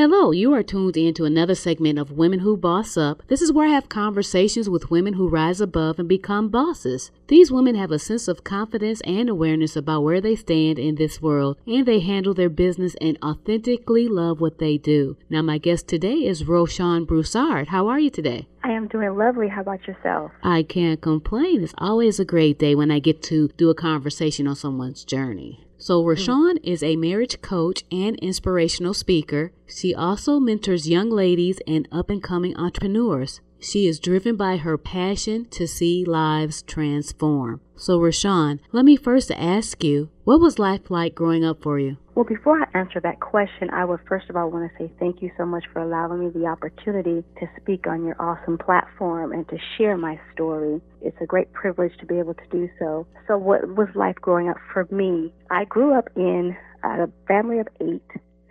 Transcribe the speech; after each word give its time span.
Hello, 0.00 0.30
you 0.30 0.54
are 0.54 0.62
tuned 0.62 0.96
in 0.96 1.12
to 1.12 1.26
another 1.26 1.54
segment 1.54 1.98
of 1.98 2.10
Women 2.10 2.38
Who 2.38 2.56
Boss 2.56 2.96
Up. 2.96 3.22
This 3.28 3.42
is 3.42 3.52
where 3.52 3.66
I 3.66 3.72
have 3.72 3.90
conversations 3.90 4.66
with 4.66 4.90
women 4.90 5.12
who 5.12 5.28
rise 5.28 5.60
above 5.60 5.98
and 5.98 6.08
become 6.08 6.48
bosses. 6.48 7.10
These 7.28 7.52
women 7.52 7.74
have 7.74 7.90
a 7.90 7.98
sense 7.98 8.26
of 8.26 8.42
confidence 8.42 9.02
and 9.02 9.28
awareness 9.28 9.76
about 9.76 10.00
where 10.00 10.22
they 10.22 10.36
stand 10.36 10.78
in 10.78 10.94
this 10.94 11.20
world, 11.20 11.58
and 11.66 11.84
they 11.84 12.00
handle 12.00 12.32
their 12.32 12.48
business 12.48 12.96
and 12.98 13.18
authentically 13.22 14.08
love 14.08 14.40
what 14.40 14.56
they 14.56 14.78
do. 14.78 15.18
Now, 15.28 15.42
my 15.42 15.58
guest 15.58 15.86
today 15.86 16.24
is 16.24 16.44
Roshawn 16.44 17.06
Broussard. 17.06 17.68
How 17.68 17.86
are 17.88 18.00
you 18.00 18.08
today? 18.08 18.48
I 18.64 18.70
am 18.70 18.88
doing 18.88 19.18
lovely. 19.18 19.48
How 19.48 19.60
about 19.60 19.86
yourself? 19.86 20.32
I 20.42 20.62
can't 20.62 21.02
complain. 21.02 21.62
It's 21.62 21.74
always 21.76 22.18
a 22.18 22.24
great 22.24 22.58
day 22.58 22.74
when 22.74 22.90
I 22.90 23.00
get 23.00 23.22
to 23.24 23.48
do 23.58 23.68
a 23.68 23.74
conversation 23.74 24.46
on 24.46 24.56
someone's 24.56 25.04
journey. 25.04 25.66
So, 25.80 26.04
Roshawn 26.04 26.58
mm. 26.58 26.60
is 26.62 26.82
a 26.82 26.96
marriage 26.96 27.40
coach 27.40 27.84
and 27.90 28.16
inspirational 28.18 28.92
speaker. 28.92 29.52
She 29.66 29.94
also 29.94 30.38
mentors 30.38 30.90
young 30.90 31.08
ladies 31.08 31.58
and 31.66 31.88
up 31.90 32.10
and 32.10 32.22
coming 32.22 32.54
entrepreneurs. 32.54 33.40
She 33.58 33.86
is 33.86 33.98
driven 33.98 34.36
by 34.36 34.58
her 34.58 34.76
passion 34.76 35.46
to 35.52 35.66
see 35.66 36.04
lives 36.04 36.60
transform. 36.62 37.62
So, 37.76 37.98
Roshawn, 37.98 38.60
let 38.72 38.84
me 38.84 38.96
first 38.96 39.30
ask 39.30 39.82
you, 39.82 40.10
what 40.24 40.40
was 40.40 40.58
life 40.58 40.90
like 40.90 41.14
growing 41.14 41.46
up 41.46 41.62
for 41.62 41.78
you? 41.78 41.96
Well, 42.20 42.28
before 42.28 42.60
I 42.60 42.78
answer 42.78 43.00
that 43.00 43.18
question, 43.20 43.70
I 43.70 43.86
would 43.86 44.00
first 44.06 44.28
of 44.28 44.36
all 44.36 44.50
want 44.50 44.70
to 44.70 44.78
say 44.78 44.92
thank 45.00 45.22
you 45.22 45.30
so 45.38 45.46
much 45.46 45.64
for 45.72 45.80
allowing 45.80 46.20
me 46.20 46.28
the 46.28 46.44
opportunity 46.48 47.24
to 47.38 47.46
speak 47.58 47.86
on 47.86 48.04
your 48.04 48.14
awesome 48.20 48.58
platform 48.58 49.32
and 49.32 49.48
to 49.48 49.56
share 49.78 49.96
my 49.96 50.20
story. 50.34 50.82
It's 51.00 51.16
a 51.22 51.24
great 51.24 51.50
privilege 51.54 51.92
to 51.98 52.04
be 52.04 52.18
able 52.18 52.34
to 52.34 52.46
do 52.50 52.68
so. 52.78 53.06
So, 53.26 53.38
what 53.38 53.66
was 53.74 53.88
life 53.94 54.16
growing 54.16 54.50
up 54.50 54.58
for 54.70 54.86
me? 54.90 55.32
I 55.50 55.64
grew 55.64 55.94
up 55.94 56.10
in 56.14 56.54
a 56.84 57.08
family 57.26 57.58
of 57.58 57.68
eight, 57.80 58.04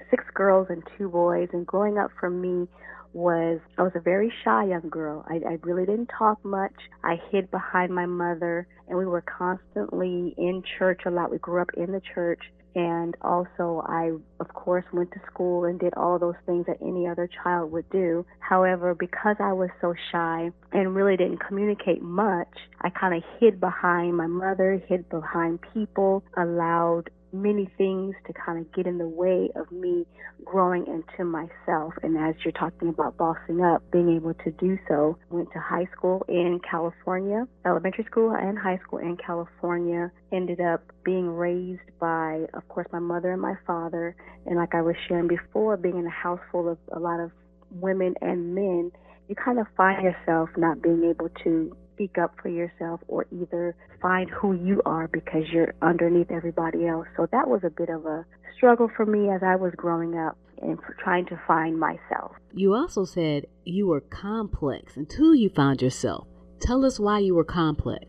six 0.10 0.24
girls 0.34 0.66
and 0.72 0.82
two 0.98 1.08
boys, 1.08 1.50
and 1.54 1.64
growing 1.68 2.00
up 2.00 2.10
for 2.20 2.32
me 2.32 2.68
was 3.14 3.60
I 3.78 3.84
was 3.84 3.92
a 3.96 4.00
very 4.00 4.32
shy 4.44 4.66
young 4.66 4.90
girl. 4.90 5.26
I, 5.28 5.36
I 5.36 5.58
really 5.64 5.86
didn't 5.86 6.10
talk 6.18 6.44
much. 6.44 6.74
I 7.04 7.16
hid 7.32 7.50
behind 7.52 7.94
my 7.94 8.06
mother, 8.06 8.68
and 8.88 8.98
we 8.98 9.06
were 9.06 9.22
constantly 9.22 10.34
in 10.38 10.64
church 10.78 11.02
a 11.06 11.12
lot. 11.12 11.32
We 11.32 11.38
grew 11.38 11.62
up 11.62 11.70
in 11.76 11.92
the 11.92 12.02
church, 12.14 12.42
and 12.76 13.16
also 13.22 13.84
I, 13.88 14.12
of 14.40 14.54
course, 14.54 14.86
went 14.94 15.12
to 15.12 15.20
school 15.32 15.66
and 15.66 15.80
did 15.80 15.94
all 15.96 16.20
those 16.20 16.36
things 16.46 16.66
that 16.68 16.78
any 16.82 17.08
other 17.08 17.30
child 17.44 17.72
would 17.72 17.90
do. 17.90 18.26
However, 18.40 18.94
because 18.94 19.38
I 19.40 19.54
was 19.54 19.70
so 19.82 19.94
shy 20.12 20.52
and 20.72 20.96
really 20.96 21.18
didn't 21.18 21.40
communicate 21.46 22.02
much, 22.02 22.48
I 22.82 22.90
kind 22.90 23.16
of 23.16 23.24
hid 23.40 23.60
behind 23.60 24.16
my 24.16 24.28
mother, 24.28 24.82
hid 24.88 25.10
behind 25.10 25.60
people, 25.74 26.24
allowed 26.38 27.10
many 27.32 27.70
things 27.78 28.16
to 28.28 28.34
kind 28.34 28.60
of 28.60 28.72
get 28.74 28.88
in 28.88 28.98
the 28.98 29.08
way 29.08 29.50
of 29.56 29.72
me 29.72 30.06
growing 30.46 30.86
into 30.88 31.24
myself. 31.24 31.94
And 32.02 32.18
as 32.18 32.36
you're 32.44 32.52
talking 32.52 32.90
about 32.90 33.18
bossing 33.18 33.62
up, 33.62 33.84
being 33.92 34.16
able 34.16 34.34
to 34.34 34.52
do 34.52 34.78
so, 34.88 35.18
went 35.30 35.52
to 35.54 35.60
high 35.60 35.88
school 35.96 36.24
in 36.28 36.60
California, 36.70 37.48
elementary 37.66 38.06
school 38.06 38.32
and 38.32 38.58
high 38.58 38.80
school 38.86 39.00
in 39.00 39.18
California. 39.18 40.12
Ended 40.32 40.62
up 40.62 40.84
being 41.04 41.28
raised 41.30 41.82
by, 42.00 42.46
of 42.54 42.68
course, 42.68 42.88
my 42.92 43.00
mother 43.00 43.32
and 43.32 43.42
my 43.42 43.56
father. 43.66 44.16
And 44.46 44.56
like 44.56 44.76
I 44.76 44.82
was 44.82 44.96
sharing 45.08 45.28
before, 45.28 45.78
being 45.78 45.98
in 45.98 46.06
a 46.06 46.10
house 46.10 46.40
full 46.52 46.70
of 46.70 46.78
a 46.92 47.00
lot 47.00 47.20
of 47.20 47.32
women 47.72 48.16
and 48.22 48.56
men, 48.56 48.92
you 49.28 49.36
kind 49.36 49.60
of 49.60 49.68
find 49.78 50.04
yourself 50.04 50.50
not 50.58 50.82
being 50.82 51.04
able 51.04 51.30
to 51.44 51.76
speak 52.00 52.18
up 52.18 52.34
for 52.42 52.48
yourself 52.48 53.02
or 53.10 53.26
either 53.30 53.76
find 54.02 54.30
who 54.30 54.54
you 54.54 54.82
are 54.86 55.10
because 55.10 55.44
you're 55.52 55.74
underneath 55.82 56.32
everybody 56.32 56.88
else. 56.88 57.08
So 57.18 57.28
that 57.34 57.50
was 57.50 57.60
a 57.66 57.70
bit 57.70 57.90
of 57.90 58.06
a 58.06 58.26
struggle 58.56 58.90
for 58.96 59.06
me 59.06 59.30
as 59.30 59.42
I 59.44 59.58
was 59.58 59.74
growing 59.76 60.18
up 60.18 60.38
and 60.62 60.78
trying 61.04 61.26
to 61.26 61.40
find 61.46 61.78
myself. 61.78 62.32
You 62.54 62.74
also 62.74 63.04
said 63.04 63.48
you 63.66 63.88
were 63.88 64.00
complex 64.00 64.96
until 64.96 65.36
you 65.36 65.50
found 65.50 65.82
yourself. 65.82 66.26
Tell 66.62 66.86
us 66.86 67.00
why 67.00 67.20
you 67.20 67.36
were 67.36 67.44
complex. 67.44 68.06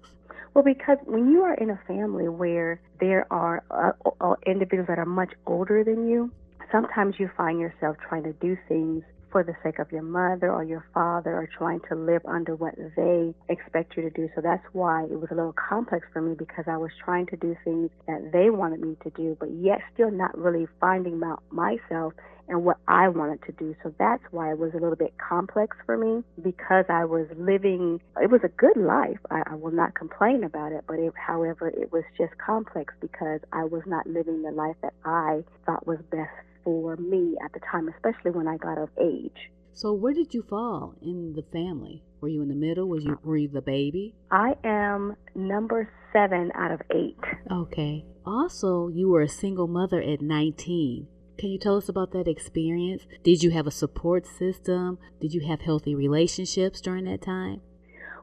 Well, 0.55 0.65
because 0.65 0.99
when 1.05 1.31
you 1.33 1.43
are 1.43 1.55
in 1.55 1.71
a 1.71 1.81
family 1.89 2.29
where 2.29 2.81
there 3.01 3.27
are 3.33 3.65
uh, 3.71 4.11
uh, 4.21 4.35
individuals 4.47 4.87
that 4.89 4.99
are 4.99 5.07
much 5.07 5.33
older 5.47 5.83
than 5.83 6.09
you, 6.09 6.31
sometimes 6.71 7.17
you 7.19 7.29
find 7.37 7.59
yourself 7.59 7.97
trying 8.09 8.23
to 8.23 8.33
do 8.35 8.57
things 8.69 9.03
for 9.31 9.43
the 9.45 9.55
sake 9.63 9.79
of 9.79 9.91
your 9.93 10.03
mother 10.03 10.53
or 10.53 10.65
your 10.65 10.85
father 10.93 11.35
or 11.35 11.49
trying 11.57 11.81
to 11.89 11.95
live 11.95 12.23
under 12.27 12.55
what 12.57 12.75
they 12.97 13.35
expect 13.49 13.97
you 13.97 14.03
to 14.03 14.11
do. 14.11 14.29
So 14.35 14.41
that's 14.41 14.65
why 14.73 15.05
it 15.05 15.21
was 15.21 15.29
a 15.31 15.35
little 15.35 15.55
complex 15.55 16.07
for 16.13 16.21
me 16.21 16.35
because 16.35 16.65
I 16.67 16.77
was 16.77 16.91
trying 17.05 17.27
to 17.27 17.37
do 17.37 17.57
things 17.65 17.91
that 18.07 18.31
they 18.33 18.51
wanted 18.51 18.81
me 18.81 18.97
to 19.03 19.11
do, 19.11 19.37
but 19.39 19.51
yet 19.51 19.81
still 19.95 20.11
not 20.11 20.37
really 20.37 20.67
finding 20.81 21.21
out 21.25 21.43
myself 21.51 22.13
and 22.51 22.65
what 22.65 22.77
I 22.89 23.09
wanted 23.09 23.43
to 23.47 23.53
do. 23.53 23.75
So 23.83 23.95
that's 23.99 24.23
why 24.31 24.51
it 24.51 24.59
was 24.59 24.73
a 24.73 24.79
little 24.79 24.97
bit 24.97 25.15
complex 25.17 25.77
for 25.87 25.97
me 25.97 26.23
because 26.43 26.85
I 26.89 27.05
was 27.05 27.27
living, 27.39 28.01
it 28.21 28.31
was 28.31 28.41
a 28.45 28.49
good 28.49 28.77
life. 28.77 29.19
I, 29.31 29.43
I 29.47 29.55
will 29.55 29.73
not 29.73 29.95
complain 29.95 30.45
about 30.45 30.73
it, 30.73 30.85
but 30.87 30.99
it, 30.99 31.13
however, 31.17 31.69
it 31.69 31.93
was 31.93 32.05
just 32.19 32.33
complex 32.45 32.93
because 33.01 33.41
I 33.53 33.65
was 33.65 33.83
not 33.87 34.07
living 34.07 34.43
the 34.43 34.51
life 34.51 34.77
that 34.83 34.95
I 35.05 35.45
thought 35.65 35.87
was 35.87 35.99
best 36.11 36.31
for 36.65 36.97
me 36.97 37.37
at 37.45 37.53
the 37.53 37.61
time, 37.71 37.89
especially 37.89 38.33
when 38.33 38.49
I 38.49 38.57
got 38.57 38.79
of 38.79 38.91
age. 39.01 39.51
So 39.73 39.93
where 39.93 40.13
did 40.13 40.35
you 40.35 40.43
fall 40.43 40.95
in 41.01 41.35
the 41.35 41.45
family? 41.53 42.03
Were 42.21 42.29
you 42.29 42.43
in 42.43 42.49
the 42.49 42.55
middle? 42.55 42.89
Was 42.89 43.05
you 43.05 43.19
were 43.23 43.37
you 43.37 43.49
the 43.49 43.63
baby? 43.63 44.15
I 44.31 44.55
am 44.63 45.17
number 45.35 45.89
seven 46.13 46.51
out 46.55 46.73
of 46.73 46.83
eight. 46.91 47.17
Okay. 47.51 48.05
Also, 48.27 48.89
you 48.89 49.09
were 49.09 49.23
a 49.23 49.29
single 49.29 49.69
mother 49.69 50.03
at 50.03 50.21
19. 50.21 51.07
Can 51.41 51.49
you 51.49 51.59
tell 51.59 51.79
us 51.79 51.89
about 51.89 52.13
that 52.13 52.29
experience? 52.29 53.07
Did 53.25 53.43
you 53.43 53.51
have 53.53 53.67
a 53.67 53.71
support 53.71 54.27
system? 54.27 54.99
Did 55.23 55.33
you 55.33 55.41
have 55.49 55.63
healthy 55.63 55.95
relationships 55.95 56.83
during 56.83 57.07
that 57.07 57.23
time? 57.23 57.63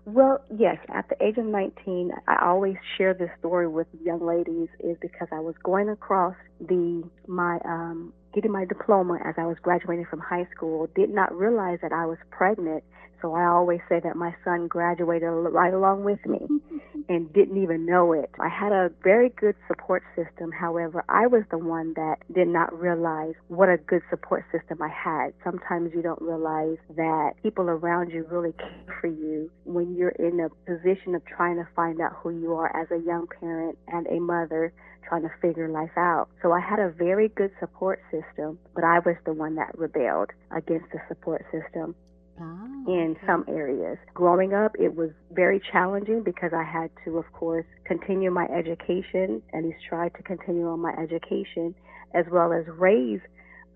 Well, 0.05 0.45
yes. 0.55 0.77
At 0.93 1.09
the 1.09 1.15
age 1.19 1.39
of 1.39 1.45
19, 1.45 2.11
I 2.27 2.45
always 2.45 2.75
share 2.95 3.15
this 3.15 3.31
story 3.39 3.67
with 3.67 3.87
young 4.03 4.23
ladies 4.23 4.69
is 4.79 4.97
because 5.01 5.29
I 5.31 5.39
was 5.39 5.55
going 5.63 5.89
across 5.89 6.35
the 6.59 7.09
my 7.25 7.57
um 7.65 8.13
getting 8.35 8.51
my 8.51 8.65
diploma 8.65 9.17
as 9.25 9.33
I 9.39 9.47
was 9.47 9.57
graduating 9.63 10.05
from 10.05 10.19
high 10.19 10.47
school, 10.55 10.87
did 10.95 11.09
not 11.09 11.35
realize 11.35 11.79
that 11.81 11.91
I 11.91 12.05
was 12.05 12.19
pregnant. 12.29 12.83
So 13.21 13.33
I 13.33 13.45
always 13.45 13.79
say 13.89 13.99
that 13.99 14.15
my 14.15 14.35
son 14.43 14.67
graduated 14.67 15.29
right 15.29 15.73
along 15.73 16.03
with 16.03 16.23
me 16.25 16.39
and 17.09 17.31
didn't 17.33 17.61
even 17.61 17.85
know 17.85 18.13
it. 18.13 18.29
I 18.39 18.49
had 18.49 18.71
a 18.71 18.91
very 19.03 19.29
good 19.29 19.55
support 19.67 20.03
system. 20.15 20.51
However, 20.51 21.03
I 21.09 21.27
was 21.27 21.43
the 21.49 21.57
one 21.57 21.93
that 21.95 22.17
did 22.33 22.47
not 22.47 22.77
realize 22.77 23.33
what 23.47 23.69
a 23.69 23.77
good 23.77 24.03
support 24.09 24.45
system 24.51 24.81
I 24.81 24.89
had. 24.89 25.33
Sometimes 25.43 25.91
you 25.95 26.01
don't 26.01 26.21
realize 26.21 26.77
that 26.95 27.33
people 27.41 27.69
around 27.69 28.11
you 28.11 28.25
really 28.29 28.53
care 28.53 28.97
for 29.01 29.07
you 29.07 29.49
when 29.63 29.95
you're 29.95 30.09
in 30.09 30.39
a 30.39 30.49
position 30.69 31.15
of 31.15 31.25
trying 31.25 31.55
to 31.55 31.67
find 31.75 31.99
out 32.01 32.13
who 32.21 32.29
you 32.29 32.53
are 32.53 32.75
as 32.75 32.87
a 32.91 33.03
young 33.03 33.27
parent 33.39 33.77
and 33.87 34.05
a 34.07 34.19
mother 34.19 34.73
trying 35.07 35.21
to 35.23 35.31
figure 35.41 35.69
life 35.69 35.97
out. 35.97 36.27
So 36.41 36.51
I 36.51 36.59
had 36.59 36.79
a 36.79 36.89
very 36.89 37.29
good 37.29 37.51
support 37.59 38.01
system, 38.11 38.59
but 38.75 38.83
I 38.83 38.99
was 38.99 39.15
the 39.25 39.33
one 39.33 39.55
that 39.55 39.77
rebelled 39.77 40.31
against 40.51 40.91
the 40.91 40.99
support 41.07 41.45
system. 41.51 41.95
Oh, 42.39 42.83
in 42.87 43.15
some 43.25 43.45
areas. 43.47 43.97
Growing 44.13 44.53
up, 44.53 44.75
it 44.79 44.95
was 44.95 45.09
very 45.31 45.59
challenging 45.71 46.21
because 46.23 46.51
I 46.53 46.63
had 46.63 46.91
to, 47.05 47.17
of 47.17 47.25
course, 47.33 47.65
continue 47.85 48.29
my 48.29 48.45
education, 48.45 49.41
at 49.53 49.63
least 49.63 49.79
try 49.89 50.09
to 50.09 50.23
continue 50.23 50.67
on 50.67 50.79
my 50.79 50.93
education, 51.01 51.73
as 52.13 52.25
well 52.31 52.53
as 52.53 52.63
raise 52.67 53.21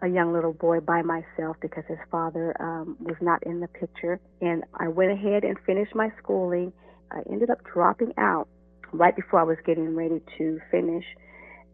a 0.03 0.07
young 0.07 0.31
little 0.31 0.53
boy 0.53 0.79
by 0.79 1.01
myself 1.01 1.57
because 1.61 1.83
his 1.88 1.97
father 2.11 2.55
um, 2.59 2.97
was 2.99 3.16
not 3.22 3.41
in 3.44 3.59
the 3.59 3.67
picture. 3.67 4.19
And 4.41 4.63
I 4.79 4.88
went 4.88 5.11
ahead 5.11 5.43
and 5.43 5.57
finished 5.66 5.95
my 5.95 6.09
schooling. 6.22 6.72
I 7.11 7.22
ended 7.31 7.49
up 7.49 7.59
dropping 7.73 8.13
out 8.17 8.47
right 8.93 9.16
before 9.16 9.39
I 9.39 9.43
was 9.43 9.57
getting 9.66 9.95
ready 9.95 10.22
to 10.38 10.59
finish 10.69 11.05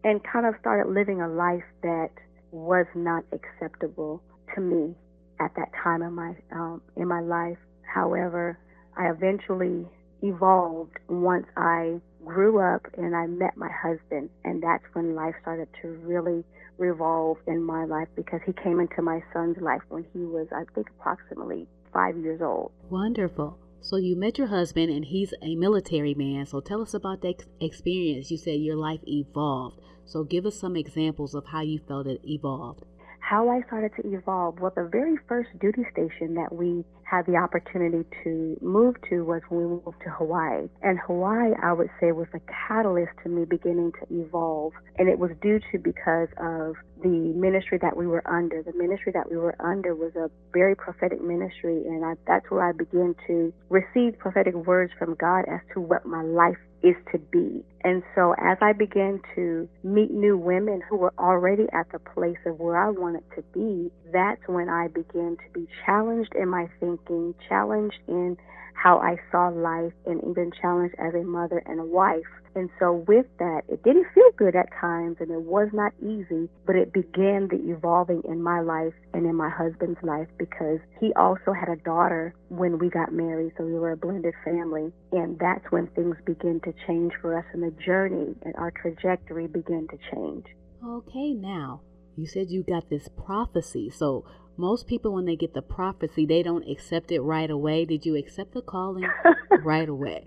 and 0.04 0.20
kind 0.24 0.46
of 0.46 0.54
started 0.60 0.90
living 0.90 1.20
a 1.20 1.28
life 1.28 1.64
that 1.82 2.10
was 2.50 2.86
not 2.94 3.24
acceptable 3.32 4.22
to 4.54 4.60
me 4.60 4.94
at 5.40 5.54
that 5.56 5.70
time 5.82 6.02
in 6.02 6.12
my 6.12 6.34
um, 6.52 6.80
in 6.96 7.08
my 7.08 7.20
life. 7.20 7.58
However, 7.82 8.58
I 8.96 9.10
eventually 9.10 9.86
evolved 10.22 10.98
once 11.08 11.46
I 11.56 12.00
grew 12.24 12.58
up 12.60 12.82
and 12.96 13.14
I 13.14 13.26
met 13.26 13.56
my 13.56 13.70
husband, 13.70 14.30
and 14.44 14.62
that's 14.62 14.84
when 14.92 15.14
life 15.14 15.34
started 15.40 15.68
to 15.82 15.88
really 16.02 16.44
revolve 16.76 17.38
in 17.46 17.62
my 17.62 17.84
life 17.84 18.08
because 18.14 18.40
he 18.46 18.52
came 18.52 18.80
into 18.80 19.02
my 19.02 19.20
son's 19.32 19.58
life 19.58 19.82
when 19.88 20.04
he 20.12 20.20
was, 20.20 20.46
I 20.52 20.64
think, 20.74 20.88
approximately 20.98 21.66
five 21.92 22.16
years 22.16 22.40
old. 22.40 22.72
Wonderful. 22.90 23.58
So 23.80 23.96
you 23.96 24.16
met 24.16 24.38
your 24.38 24.48
husband, 24.48 24.90
and 24.90 25.04
he's 25.04 25.32
a 25.42 25.54
military 25.56 26.14
man. 26.14 26.46
So 26.46 26.60
tell 26.60 26.82
us 26.82 26.94
about 26.94 27.22
that 27.22 27.44
experience. 27.60 28.30
You 28.30 28.36
said 28.36 28.60
your 28.60 28.76
life 28.76 29.00
evolved. 29.06 29.80
So 30.04 30.24
give 30.24 30.46
us 30.46 30.58
some 30.58 30.76
examples 30.76 31.34
of 31.34 31.46
how 31.46 31.60
you 31.60 31.78
felt 31.86 32.06
it 32.06 32.20
evolved. 32.24 32.84
How 33.20 33.48
I 33.48 33.62
started 33.66 33.92
to 34.00 34.14
evolve. 34.14 34.60
Well, 34.60 34.72
the 34.74 34.88
very 34.90 35.16
first 35.28 35.50
duty 35.60 35.82
station 35.92 36.34
that 36.34 36.52
we 36.52 36.84
had 37.04 37.24
the 37.26 37.36
opportunity 37.36 38.04
to 38.24 38.56
move 38.60 38.94
to 39.08 39.24
was 39.24 39.40
when 39.48 39.60
we 39.60 39.66
moved 39.68 40.00
to 40.04 40.10
Hawaii. 40.10 40.68
And 40.82 40.98
Hawaii, 41.06 41.52
I 41.62 41.72
would 41.72 41.88
say, 42.00 42.12
was 42.12 42.28
a 42.34 42.40
catalyst 42.68 43.12
to 43.22 43.30
me 43.30 43.44
beginning 43.44 43.92
to 44.00 44.06
evolve. 44.10 44.72
And 44.98 45.08
it 45.08 45.18
was 45.18 45.30
due 45.40 45.58
to 45.72 45.78
because 45.78 46.28
of 46.38 46.76
the 47.02 47.32
ministry 47.34 47.78
that 47.80 47.96
we 47.96 48.06
were 48.06 48.26
under. 48.28 48.62
The 48.62 48.74
ministry 48.74 49.12
that 49.12 49.30
we 49.30 49.36
were 49.36 49.56
under 49.60 49.94
was 49.94 50.12
a 50.16 50.30
very 50.52 50.76
prophetic 50.76 51.22
ministry, 51.22 51.84
and 51.86 52.04
I, 52.04 52.14
that's 52.26 52.50
where 52.50 52.68
I 52.68 52.72
began 52.72 53.14
to 53.26 53.52
receive 53.70 54.18
prophetic 54.18 54.54
words 54.54 54.92
from 54.98 55.14
God 55.14 55.44
as 55.48 55.60
to 55.74 55.80
what 55.80 56.04
my 56.04 56.22
life 56.22 56.58
is 56.82 56.96
to 57.12 57.18
be. 57.18 57.64
And 57.84 58.02
so 58.14 58.34
as 58.38 58.58
I 58.60 58.72
began 58.72 59.20
to 59.34 59.68
meet 59.82 60.10
new 60.10 60.36
women 60.36 60.82
who 60.88 60.96
were 60.96 61.14
already 61.18 61.66
at 61.72 61.90
the 61.92 61.98
place 61.98 62.38
of 62.46 62.58
where 62.60 62.76
I 62.76 62.90
wanted 62.90 63.24
to 63.36 63.42
be, 63.54 63.90
that's 64.12 64.40
when 64.46 64.68
I 64.68 64.88
began 64.88 65.36
to 65.36 65.52
be 65.52 65.66
challenged 65.84 66.34
in 66.34 66.48
my 66.48 66.68
thinking, 66.80 67.34
challenged 67.48 67.98
in 68.06 68.36
how 68.80 68.98
I 68.98 69.16
saw 69.30 69.48
life, 69.48 69.92
and 70.06 70.22
even 70.24 70.52
challenged 70.60 70.94
as 70.98 71.14
a 71.14 71.24
mother 71.24 71.62
and 71.66 71.80
a 71.80 71.84
wife. 71.84 72.26
And 72.54 72.70
so, 72.78 73.04
with 73.06 73.26
that, 73.38 73.62
it 73.68 73.82
didn't 73.82 74.06
feel 74.14 74.30
good 74.36 74.56
at 74.56 74.68
times 74.80 75.18
and 75.20 75.30
it 75.30 75.42
was 75.42 75.68
not 75.72 75.92
easy, 76.02 76.48
but 76.66 76.76
it 76.76 76.92
began 76.92 77.48
the 77.48 77.60
evolving 77.70 78.22
in 78.24 78.42
my 78.42 78.60
life 78.60 78.94
and 79.12 79.26
in 79.26 79.36
my 79.36 79.48
husband's 79.48 80.02
life 80.02 80.28
because 80.38 80.80
he 80.98 81.12
also 81.14 81.52
had 81.52 81.68
a 81.68 81.76
daughter 81.76 82.34
when 82.48 82.78
we 82.78 82.88
got 82.88 83.12
married. 83.12 83.52
So, 83.56 83.64
we 83.64 83.74
were 83.74 83.92
a 83.92 83.96
blended 83.96 84.34
family. 84.44 84.92
And 85.12 85.38
that's 85.38 85.70
when 85.70 85.88
things 85.88 86.16
began 86.24 86.60
to 86.64 86.72
change 86.86 87.12
for 87.20 87.38
us 87.38 87.44
and 87.52 87.62
the 87.62 87.74
journey 87.84 88.34
and 88.42 88.54
our 88.56 88.72
trajectory 88.72 89.46
began 89.46 89.86
to 89.88 89.98
change. 90.12 90.46
Okay, 90.84 91.32
now 91.32 91.80
you 92.18 92.26
said 92.26 92.50
you 92.50 92.64
got 92.64 92.90
this 92.90 93.08
prophecy. 93.08 93.90
So, 93.90 94.24
most 94.56 94.88
people, 94.88 95.14
when 95.14 95.24
they 95.24 95.36
get 95.36 95.54
the 95.54 95.62
prophecy, 95.62 96.26
they 96.26 96.42
don't 96.42 96.68
accept 96.68 97.12
it 97.12 97.20
right 97.20 97.48
away. 97.48 97.84
Did 97.84 98.04
you 98.04 98.16
accept 98.16 98.54
the 98.54 98.60
calling 98.60 99.08
right 99.62 99.88
away? 99.88 100.26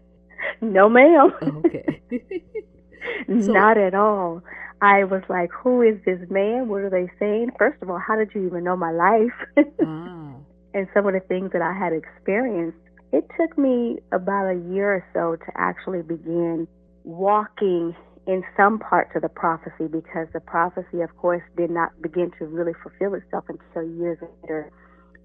No, 0.61 0.87
ma'am. 0.87 1.33
Okay. 1.43 2.01
so, 3.27 3.51
Not 3.51 3.77
at 3.77 3.93
all. 3.93 4.41
I 4.81 5.03
was 5.03 5.21
like, 5.27 5.49
who 5.51 5.81
is 5.81 5.97
this 6.05 6.19
man? 6.29 6.69
What 6.69 6.77
are 6.77 6.89
they 6.89 7.11
saying? 7.19 7.49
First 7.59 7.81
of 7.81 7.89
all, 7.89 7.99
how 7.99 8.15
did 8.15 8.29
you 8.33 8.47
even 8.47 8.63
know 8.63 8.77
my 8.77 8.91
life? 8.91 9.65
ah. 9.85 10.35
And 10.73 10.87
some 10.93 11.05
of 11.07 11.13
the 11.13 11.19
things 11.27 11.51
that 11.51 11.61
I 11.61 11.73
had 11.77 11.91
experienced. 11.91 12.77
It 13.11 13.29
took 13.37 13.57
me 13.57 13.99
about 14.13 14.49
a 14.49 14.55
year 14.71 14.93
or 14.93 15.05
so 15.13 15.35
to 15.35 15.51
actually 15.57 16.03
begin 16.03 16.69
walking 17.03 17.93
in 18.31 18.43
some 18.55 18.79
parts 18.79 19.11
of 19.13 19.21
the 19.23 19.29
prophecy 19.29 19.87
because 19.91 20.27
the 20.31 20.39
prophecy, 20.39 21.01
of 21.01 21.15
course, 21.17 21.43
did 21.57 21.69
not 21.69 21.89
begin 22.01 22.31
to 22.39 22.45
really 22.45 22.71
fulfill 22.81 23.13
itself 23.13 23.43
until 23.49 23.83
years 23.83 24.17
later. 24.21 24.71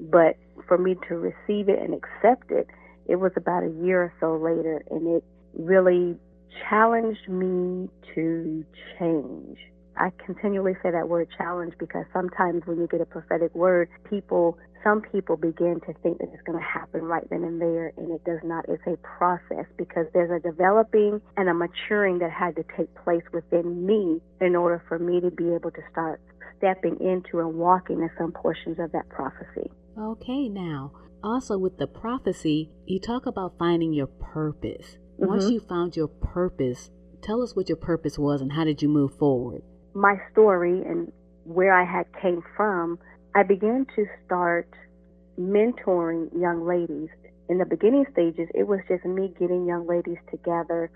But 0.01 0.37
for 0.67 0.77
me 0.77 0.97
to 1.09 1.15
receive 1.15 1.69
it 1.69 1.79
and 1.79 1.95
accept 1.95 2.51
it, 2.51 2.67
it 3.07 3.17
was 3.17 3.31
about 3.37 3.63
a 3.63 3.71
year 3.85 4.03
or 4.03 4.13
so 4.19 4.37
later, 4.37 4.83
and 4.91 5.07
it 5.07 5.25
really 5.57 6.19
challenged 6.69 7.29
me 7.29 7.89
to 8.17 8.65
change. 8.99 9.59
I 9.97 10.11
continually 10.25 10.75
say 10.83 10.91
that 10.91 11.09
word 11.09 11.29
challenge 11.37 11.75
because 11.79 12.05
sometimes 12.13 12.63
when 12.67 12.79
you 12.79 12.87
get 12.87 13.01
a 13.01 13.07
prophetic 13.07 13.55
word, 13.55 13.89
people, 14.09 14.59
some 14.85 15.01
people 15.01 15.37
begin 15.37 15.81
to 15.87 15.95
think 16.03 16.19
that 16.19 16.29
it's 16.33 16.43
going 16.43 16.59
to 16.59 16.65
happen 16.65 17.03
right 17.03 17.29
then 17.31 17.45
and 17.45 17.61
there, 17.61 17.93
and 17.97 18.13
it 18.13 18.25
does 18.25 18.41
not. 18.45 18.67
It's 18.69 18.83
a 18.87 18.97
process 19.19 19.67
because 19.77 20.07
there's 20.13 20.31
a 20.31 20.41
developing 20.41 21.21
and 21.37 21.49
a 21.49 21.55
maturing 21.55 22.19
that 22.19 22.31
had 22.31 22.57
to 22.57 22.65
take 22.77 22.95
place 23.05 23.25
within 23.33 23.87
me 23.87 24.21
in 24.41 24.55
order 24.55 24.83
for 24.89 24.99
me 24.99 25.21
to 25.21 25.31
be 25.31 25.55
able 25.55 25.71
to 25.71 25.83
start 25.91 26.21
stepping 26.59 26.97
into 27.01 27.41
and 27.41 27.55
walking 27.55 28.01
in 28.01 28.11
some 28.19 28.33
portions 28.33 28.79
of 28.79 28.93
that 28.93 29.09
prophecy. 29.09 29.71
Okay, 29.99 30.49
now 30.49 30.93
also 31.25 31.59
with 31.59 31.79
the 31.79 31.87
prophecy, 31.87 32.71
you 32.87 33.01
talk 33.01 33.27
about 33.27 33.59
finding 33.59 33.93
your 33.93 34.07
purpose. 34.07 34.99
Mm-hmm. 35.19 35.27
Once 35.27 35.51
you 35.51 35.61
found 35.61 35.97
your 35.97 36.09
purpose, 36.09 36.91
tell 37.23 37.43
us 37.43 37.57
what 37.57 37.69
your 37.69 37.77
purpose 37.77 38.19
was 38.19 38.41
and 38.41 38.53
how 38.53 38.65
did 38.65 38.83
you 38.83 38.89
move 38.89 39.17
forward? 39.19 39.63
My 39.97 40.21
story 40.31 40.83
and 40.85 41.11
where 41.45 41.73
I 41.73 41.85
had 41.91 42.05
came 42.21 42.43
from, 42.55 42.99
I 43.35 43.45
began 43.45 43.87
to 43.97 44.05
start 44.27 44.69
mentoring 45.41 46.29
young 46.39 46.67
ladies. 46.67 47.09
In 47.49 47.57
the 47.57 47.65
beginning 47.65 48.05
stages, 48.13 48.47
it 48.55 48.69
was 48.69 48.81
just 48.89 49.07
me 49.07 49.33
getting 49.41 49.65
young 49.65 49.87
ladies 49.87 50.19
together 50.31 50.91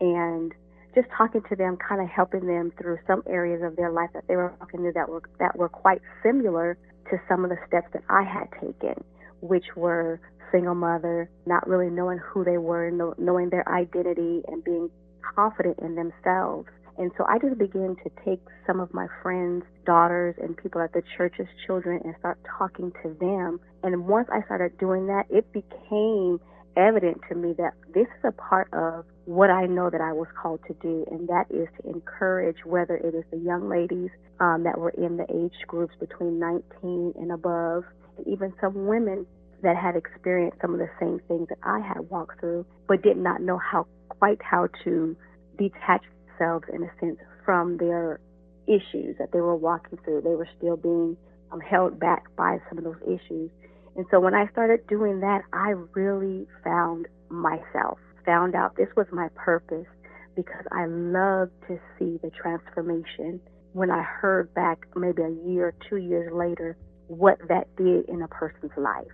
and 0.00 0.52
just 0.94 1.08
talking 1.18 1.42
to 1.48 1.56
them, 1.56 1.76
kind 1.76 2.00
of 2.00 2.08
helping 2.08 2.46
them 2.46 2.72
through 2.80 2.98
some 3.04 3.24
areas 3.26 3.62
of 3.64 3.74
their 3.74 3.90
life 3.90 4.10
that 4.14 4.28
they 4.28 4.36
were 4.36 4.54
walking 4.60 4.78
through 4.78 4.92
that 4.92 5.08
were 5.08 5.22
that 5.40 5.58
were 5.58 5.68
quite 5.68 6.00
similar 6.22 6.78
to 7.10 7.18
some 7.28 7.42
of 7.42 7.50
the 7.50 7.58
steps 7.66 7.88
that 7.94 8.04
I 8.08 8.22
had 8.22 8.46
taken 8.60 9.02
which 9.40 9.74
were 9.74 10.20
single 10.52 10.76
mother, 10.76 11.28
not 11.46 11.66
really 11.68 11.90
knowing 11.90 12.18
who 12.18 12.44
they 12.44 12.58
were, 12.58 12.92
knowing 13.18 13.50
their 13.50 13.68
identity, 13.68 14.42
and 14.46 14.62
being 14.62 14.88
confident 15.34 15.80
in 15.80 15.96
themselves. 15.96 16.68
And 16.98 17.10
so 17.18 17.24
I 17.28 17.38
just 17.38 17.58
began 17.58 17.96
to 18.04 18.10
take 18.24 18.40
some 18.66 18.80
of 18.80 18.92
my 18.94 19.06
friends' 19.22 19.64
daughters 19.84 20.34
and 20.42 20.56
people 20.56 20.80
at 20.80 20.92
the 20.92 21.02
church's 21.16 21.48
children 21.66 22.00
and 22.04 22.14
start 22.18 22.38
talking 22.58 22.92
to 23.02 23.14
them. 23.20 23.60
And 23.82 24.06
once 24.06 24.28
I 24.32 24.42
started 24.44 24.78
doing 24.78 25.06
that, 25.08 25.24
it 25.30 25.52
became 25.52 26.40
evident 26.76 27.20
to 27.28 27.34
me 27.34 27.54
that 27.58 27.72
this 27.94 28.06
is 28.06 28.24
a 28.24 28.32
part 28.32 28.68
of 28.72 29.04
what 29.24 29.50
I 29.50 29.66
know 29.66 29.90
that 29.90 30.00
I 30.00 30.12
was 30.12 30.28
called 30.40 30.60
to 30.68 30.74
do, 30.74 31.04
and 31.10 31.28
that 31.28 31.46
is 31.50 31.68
to 31.80 31.88
encourage 31.88 32.58
whether 32.64 32.96
it 32.96 33.14
is 33.14 33.24
the 33.30 33.38
young 33.38 33.68
ladies 33.68 34.10
um, 34.40 34.62
that 34.64 34.78
were 34.78 34.90
in 34.90 35.16
the 35.16 35.26
age 35.34 35.56
groups 35.66 35.94
between 35.98 36.38
19 36.38 37.14
and 37.16 37.32
above, 37.32 37.84
and 38.16 38.26
even 38.26 38.52
some 38.60 38.86
women 38.86 39.26
that 39.62 39.76
had 39.76 39.96
experienced 39.96 40.58
some 40.60 40.74
of 40.74 40.78
the 40.78 40.90
same 41.00 41.18
things 41.28 41.48
that 41.48 41.58
I 41.62 41.80
had 41.80 42.08
walked 42.10 42.40
through, 42.40 42.66
but 42.86 43.02
did 43.02 43.16
not 43.16 43.40
know 43.40 43.58
how 43.58 43.86
quite 44.08 44.40
how 44.42 44.68
to 44.84 45.16
detach 45.58 46.02
themselves 46.36 46.64
in 46.72 46.82
a 46.82 46.90
sense 47.00 47.18
from 47.44 47.76
their 47.76 48.20
issues 48.66 49.16
that 49.18 49.32
they 49.32 49.40
were 49.40 49.56
walking 49.56 49.98
through. 50.04 50.22
They 50.22 50.34
were 50.34 50.48
still 50.58 50.76
being 50.76 51.16
um, 51.52 51.60
held 51.60 51.98
back 51.98 52.24
by 52.36 52.58
some 52.68 52.78
of 52.78 52.84
those 52.84 53.02
issues. 53.02 53.50
And 53.96 54.06
so 54.10 54.20
when 54.20 54.34
I 54.34 54.48
started 54.48 54.86
doing 54.88 55.20
that, 55.20 55.42
I 55.52 55.70
really 55.94 56.46
found 56.64 57.06
myself, 57.28 57.98
found 58.24 58.54
out 58.54 58.76
this 58.76 58.88
was 58.96 59.06
my 59.12 59.28
purpose 59.34 59.86
because 60.34 60.64
I 60.72 60.86
love 60.86 61.48
to 61.68 61.78
see 61.98 62.18
the 62.22 62.30
transformation 62.30 63.40
when 63.72 63.90
I 63.90 64.02
heard 64.02 64.52
back 64.54 64.86
maybe 64.94 65.22
a 65.22 65.30
year 65.30 65.68
or 65.68 65.74
two 65.88 65.96
years 65.96 66.32
later 66.32 66.76
what 67.06 67.38
that 67.48 67.74
did 67.76 68.08
in 68.08 68.22
a 68.22 68.28
person's 68.28 68.72
life. 68.76 69.06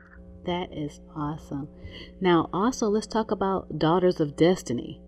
That 0.46 0.72
is 0.72 1.00
awesome. 1.14 1.69
Now, 2.20 2.48
also, 2.52 2.88
let's 2.88 3.06
talk 3.06 3.30
about 3.30 3.78
Daughters 3.78 4.19
of 4.19 4.36
Destiny. 4.36 5.00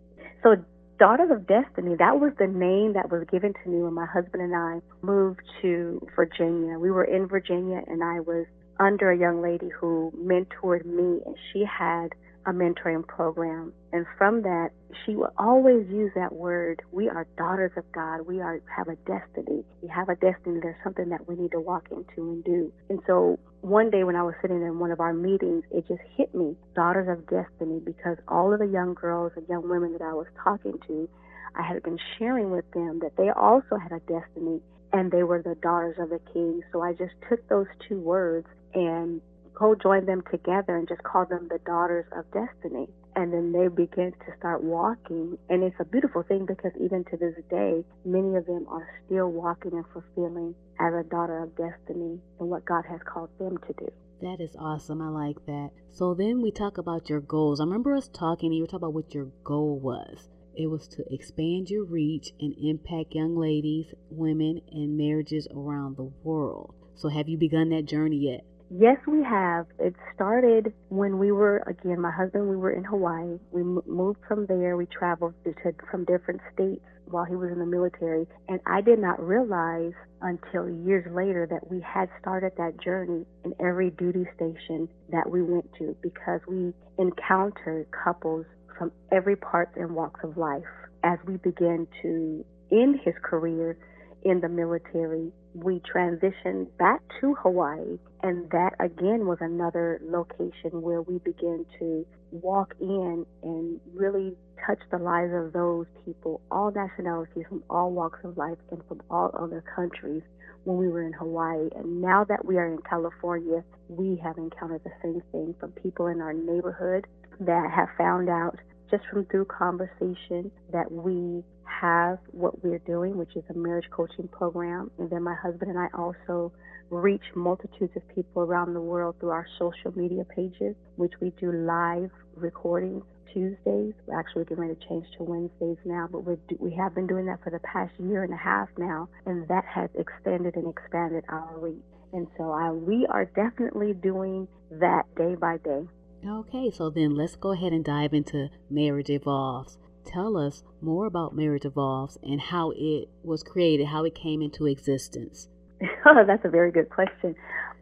So, 0.44 0.56
Daughters 1.04 1.30
of 1.30 1.46
Destiny, 1.46 1.96
that 1.98 2.18
was 2.18 2.32
the 2.38 2.46
name 2.46 2.94
that 2.94 3.10
was 3.10 3.26
given 3.30 3.52
to 3.52 3.68
me 3.68 3.82
when 3.82 3.92
my 3.92 4.06
husband 4.06 4.42
and 4.42 4.56
I 4.56 4.80
moved 5.02 5.42
to 5.60 6.00
Virginia. 6.16 6.78
We 6.78 6.90
were 6.90 7.04
in 7.04 7.28
Virginia, 7.28 7.82
and 7.86 8.02
I 8.02 8.20
was 8.20 8.46
under 8.80 9.10
a 9.10 9.18
young 9.18 9.42
lady 9.42 9.68
who 9.68 10.10
mentored 10.16 10.86
me, 10.86 11.20
and 11.26 11.36
she 11.52 11.62
had 11.62 12.14
a 12.46 12.52
mentoring 12.52 13.06
program. 13.06 13.74
And 13.94 14.06
from 14.18 14.42
that, 14.42 14.70
she 15.06 15.14
would 15.14 15.30
always 15.38 15.86
use 15.88 16.10
that 16.16 16.32
word. 16.32 16.82
We 16.90 17.08
are 17.08 17.28
daughters 17.38 17.70
of 17.76 17.84
God. 17.92 18.22
We 18.26 18.40
are 18.40 18.60
have 18.76 18.88
a 18.88 18.96
destiny. 18.96 19.62
We 19.82 19.88
have 19.88 20.08
a 20.08 20.16
destiny. 20.16 20.58
There's 20.60 20.82
something 20.82 21.10
that 21.10 21.28
we 21.28 21.36
need 21.36 21.52
to 21.52 21.60
walk 21.60 21.86
into 21.92 22.32
and 22.32 22.42
do. 22.42 22.72
And 22.90 22.98
so 23.06 23.38
one 23.60 23.90
day 23.90 24.02
when 24.02 24.16
I 24.16 24.24
was 24.24 24.34
sitting 24.42 24.60
in 24.62 24.80
one 24.80 24.90
of 24.90 24.98
our 24.98 25.14
meetings, 25.14 25.62
it 25.70 25.86
just 25.86 26.00
hit 26.16 26.34
me, 26.34 26.56
daughters 26.74 27.06
of 27.08 27.24
destiny, 27.28 27.78
because 27.84 28.16
all 28.26 28.52
of 28.52 28.58
the 28.58 28.66
young 28.66 28.94
girls 28.94 29.30
and 29.36 29.48
young 29.48 29.68
women 29.68 29.92
that 29.92 30.02
I 30.02 30.12
was 30.12 30.26
talking 30.42 30.74
to, 30.88 31.08
I 31.54 31.62
had 31.62 31.80
been 31.84 32.00
sharing 32.18 32.50
with 32.50 32.68
them 32.72 32.98
that 32.98 33.16
they 33.16 33.30
also 33.30 33.76
had 33.76 33.92
a 33.92 34.00
destiny 34.00 34.60
and 34.92 35.12
they 35.12 35.22
were 35.22 35.40
the 35.40 35.54
daughters 35.62 35.94
of 36.00 36.10
the 36.10 36.20
king. 36.32 36.62
So 36.72 36.82
I 36.82 36.94
just 36.94 37.14
took 37.28 37.48
those 37.48 37.68
two 37.88 38.00
words 38.00 38.48
and 38.74 39.20
co-joined 39.54 40.08
them 40.08 40.24
together 40.32 40.76
and 40.76 40.88
just 40.88 41.04
called 41.04 41.28
them 41.28 41.46
the 41.48 41.60
daughters 41.64 42.06
of 42.10 42.24
destiny. 42.32 42.88
And 43.16 43.32
then 43.32 43.52
they 43.52 43.68
begin 43.68 44.12
to 44.12 44.36
start 44.38 44.62
walking. 44.62 45.38
And 45.48 45.62
it's 45.62 45.78
a 45.78 45.84
beautiful 45.84 46.22
thing 46.22 46.46
because 46.46 46.72
even 46.80 47.04
to 47.04 47.16
this 47.16 47.34
day, 47.48 47.84
many 48.04 48.36
of 48.36 48.46
them 48.46 48.66
are 48.68 48.88
still 49.06 49.28
walking 49.28 49.72
and 49.72 49.84
fulfilling 49.92 50.54
as 50.80 50.92
a 50.94 51.08
daughter 51.08 51.42
of 51.42 51.56
destiny 51.56 52.18
and 52.40 52.50
what 52.50 52.64
God 52.64 52.84
has 52.88 53.00
called 53.04 53.30
them 53.38 53.56
to 53.58 53.72
do. 53.78 53.88
That 54.20 54.40
is 54.40 54.56
awesome. 54.58 55.02
I 55.02 55.08
like 55.08 55.44
that. 55.46 55.70
So 55.92 56.14
then 56.14 56.40
we 56.40 56.50
talk 56.50 56.78
about 56.78 57.08
your 57.08 57.20
goals. 57.20 57.60
I 57.60 57.64
remember 57.64 57.94
us 57.94 58.08
talking, 58.08 58.48
and 58.48 58.56
you 58.56 58.62
were 58.62 58.66
talking 58.66 58.78
about 58.78 58.94
what 58.94 59.14
your 59.14 59.28
goal 59.44 59.78
was. 59.78 60.28
It 60.56 60.68
was 60.68 60.86
to 60.88 61.04
expand 61.12 61.68
your 61.68 61.84
reach 61.84 62.30
and 62.40 62.54
impact 62.58 63.12
young 63.14 63.36
ladies, 63.36 63.92
women, 64.10 64.60
and 64.70 64.96
marriages 64.96 65.48
around 65.54 65.96
the 65.96 66.10
world. 66.22 66.74
So 66.94 67.08
have 67.08 67.28
you 67.28 67.36
begun 67.36 67.70
that 67.70 67.86
journey 67.86 68.18
yet? 68.18 68.44
Yes, 68.76 68.96
we 69.06 69.22
have. 69.22 69.66
It 69.78 69.94
started 70.16 70.72
when 70.88 71.20
we 71.20 71.30
were, 71.30 71.58
again, 71.58 72.00
my 72.00 72.10
husband, 72.10 72.48
we 72.48 72.56
were 72.56 72.72
in 72.72 72.82
Hawaii. 72.82 73.38
We 73.52 73.62
moved 73.62 74.18
from 74.26 74.46
there. 74.46 74.76
We 74.76 74.86
traveled 74.86 75.34
to, 75.44 75.54
from 75.92 76.04
different 76.06 76.40
states 76.52 76.82
while 77.06 77.24
he 77.24 77.36
was 77.36 77.50
in 77.52 77.60
the 77.60 77.66
military. 77.66 78.26
And 78.48 78.58
I 78.66 78.80
did 78.80 78.98
not 78.98 79.22
realize 79.22 79.92
until 80.22 80.68
years 80.68 81.06
later 81.14 81.46
that 81.50 81.70
we 81.70 81.82
had 81.82 82.08
started 82.20 82.52
that 82.58 82.80
journey 82.82 83.24
in 83.44 83.54
every 83.64 83.90
duty 83.90 84.24
station 84.34 84.88
that 85.10 85.30
we 85.30 85.42
went 85.42 85.70
to 85.78 85.94
because 86.02 86.40
we 86.48 86.72
encountered 86.98 87.86
couples 87.92 88.44
from 88.76 88.90
every 89.12 89.36
part 89.36 89.70
and 89.76 89.94
walks 89.94 90.20
of 90.24 90.36
life 90.36 90.64
as 91.04 91.18
we 91.28 91.36
began 91.36 91.86
to 92.02 92.44
end 92.72 92.98
his 93.04 93.14
career 93.22 93.76
in 94.24 94.40
the 94.40 94.48
military, 94.48 95.30
we 95.54 95.80
transitioned 95.80 96.66
back 96.78 97.00
to 97.20 97.34
Hawaii, 97.34 97.98
and 98.22 98.50
that 98.50 98.72
again 98.80 99.26
was 99.26 99.38
another 99.40 100.00
location 100.02 100.82
where 100.82 101.02
we 101.02 101.18
began 101.18 101.64
to 101.78 102.06
walk 102.32 102.74
in 102.80 103.24
and 103.42 103.80
really 103.94 104.34
touch 104.66 104.78
the 104.90 104.98
lives 104.98 105.32
of 105.34 105.52
those 105.52 105.86
people, 106.04 106.40
all 106.50 106.72
nationalities 106.72 107.44
from 107.48 107.62
all 107.68 107.92
walks 107.92 108.18
of 108.24 108.36
life 108.36 108.58
and 108.70 108.80
from 108.88 109.00
all 109.10 109.30
other 109.38 109.62
countries 109.76 110.22
when 110.64 110.78
we 110.78 110.88
were 110.88 111.02
in 111.02 111.12
Hawaii. 111.12 111.68
And 111.76 112.00
now 112.00 112.24
that 112.24 112.44
we 112.44 112.56
are 112.56 112.66
in 112.66 112.78
California, 112.88 113.62
we 113.88 114.20
have 114.24 114.38
encountered 114.38 114.82
the 114.84 114.92
same 115.02 115.22
thing 115.30 115.54
from 115.60 115.72
people 115.72 116.06
in 116.06 116.20
our 116.20 116.32
neighborhood 116.32 117.06
that 117.40 117.70
have 117.70 117.88
found 117.98 118.28
out 118.28 118.58
just 118.90 119.04
from 119.12 119.26
through 119.26 119.44
conversation 119.46 120.50
that 120.72 120.90
we 120.90 121.42
have 121.66 122.18
what 122.30 122.62
we're 122.64 122.78
doing, 122.80 123.16
which 123.16 123.36
is 123.36 123.44
a 123.50 123.54
marriage 123.54 123.88
coaching 123.90 124.28
program. 124.28 124.90
And 124.98 125.10
then 125.10 125.22
my 125.22 125.34
husband 125.34 125.70
and 125.70 125.78
I 125.78 125.88
also 125.96 126.52
reach 126.90 127.22
multitudes 127.34 127.92
of 127.96 128.02
people 128.14 128.42
around 128.42 128.74
the 128.74 128.80
world 128.80 129.16
through 129.20 129.30
our 129.30 129.46
social 129.58 129.92
media 129.96 130.24
pages, 130.24 130.74
which 130.96 131.12
we 131.20 131.32
do 131.40 131.50
live 131.52 132.10
recordings 132.36 133.02
Tuesdays. 133.34 133.94
We're 134.06 134.18
actually 134.18 134.44
getting 134.44 134.62
ready 134.62 134.74
to 134.76 134.88
change 134.88 135.04
to 135.18 135.24
Wednesdays 135.24 135.76
now, 135.84 136.08
but 136.10 136.24
we 136.24 136.36
we 136.58 136.74
have 136.76 136.94
been 136.94 137.06
doing 137.06 137.26
that 137.26 137.42
for 137.42 137.50
the 137.50 137.58
past 137.58 137.92
year 137.98 138.22
and 138.22 138.32
a 138.32 138.36
half 138.36 138.68
now, 138.78 139.08
and 139.26 139.46
that 139.48 139.64
has 139.64 139.90
extended 139.98 140.54
and 140.54 140.68
expanded 140.70 141.24
our 141.28 141.58
reach. 141.58 141.82
And 142.12 142.28
so 142.38 142.52
I, 142.52 142.70
we 142.70 143.06
are 143.10 143.24
definitely 143.24 143.92
doing 143.92 144.46
that 144.70 145.02
day 145.16 145.34
by 145.34 145.56
day. 145.58 145.82
Okay, 146.24 146.70
so 146.70 146.88
then 146.88 147.16
let's 147.16 147.36
go 147.36 147.52
ahead 147.52 147.72
and 147.72 147.84
dive 147.84 148.14
into 148.14 148.48
Marriage 148.70 149.10
Evolves. 149.10 149.76
Tell 150.04 150.36
us 150.36 150.62
more 150.80 151.06
about 151.06 151.34
Marriage 151.34 151.64
Evolves 151.64 152.18
and 152.22 152.40
how 152.40 152.72
it 152.76 153.08
was 153.22 153.42
created, 153.42 153.86
how 153.86 154.04
it 154.04 154.14
came 154.14 154.42
into 154.42 154.66
existence. 154.66 155.48
That's 156.04 156.44
a 156.44 156.48
very 156.48 156.70
good 156.70 156.90
question. 156.90 157.34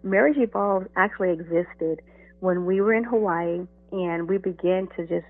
Marriage 0.03 0.37
Evolves 0.39 0.87
actually 0.97 1.31
existed 1.31 2.01
when 2.41 2.65
we 2.67 2.81
were 2.81 2.95
in 2.95 3.05
Hawaii 3.05 3.67
and 3.93 4.29
we 4.29 4.39
began 4.39 4.89
to 4.97 5.07
just 5.07 5.27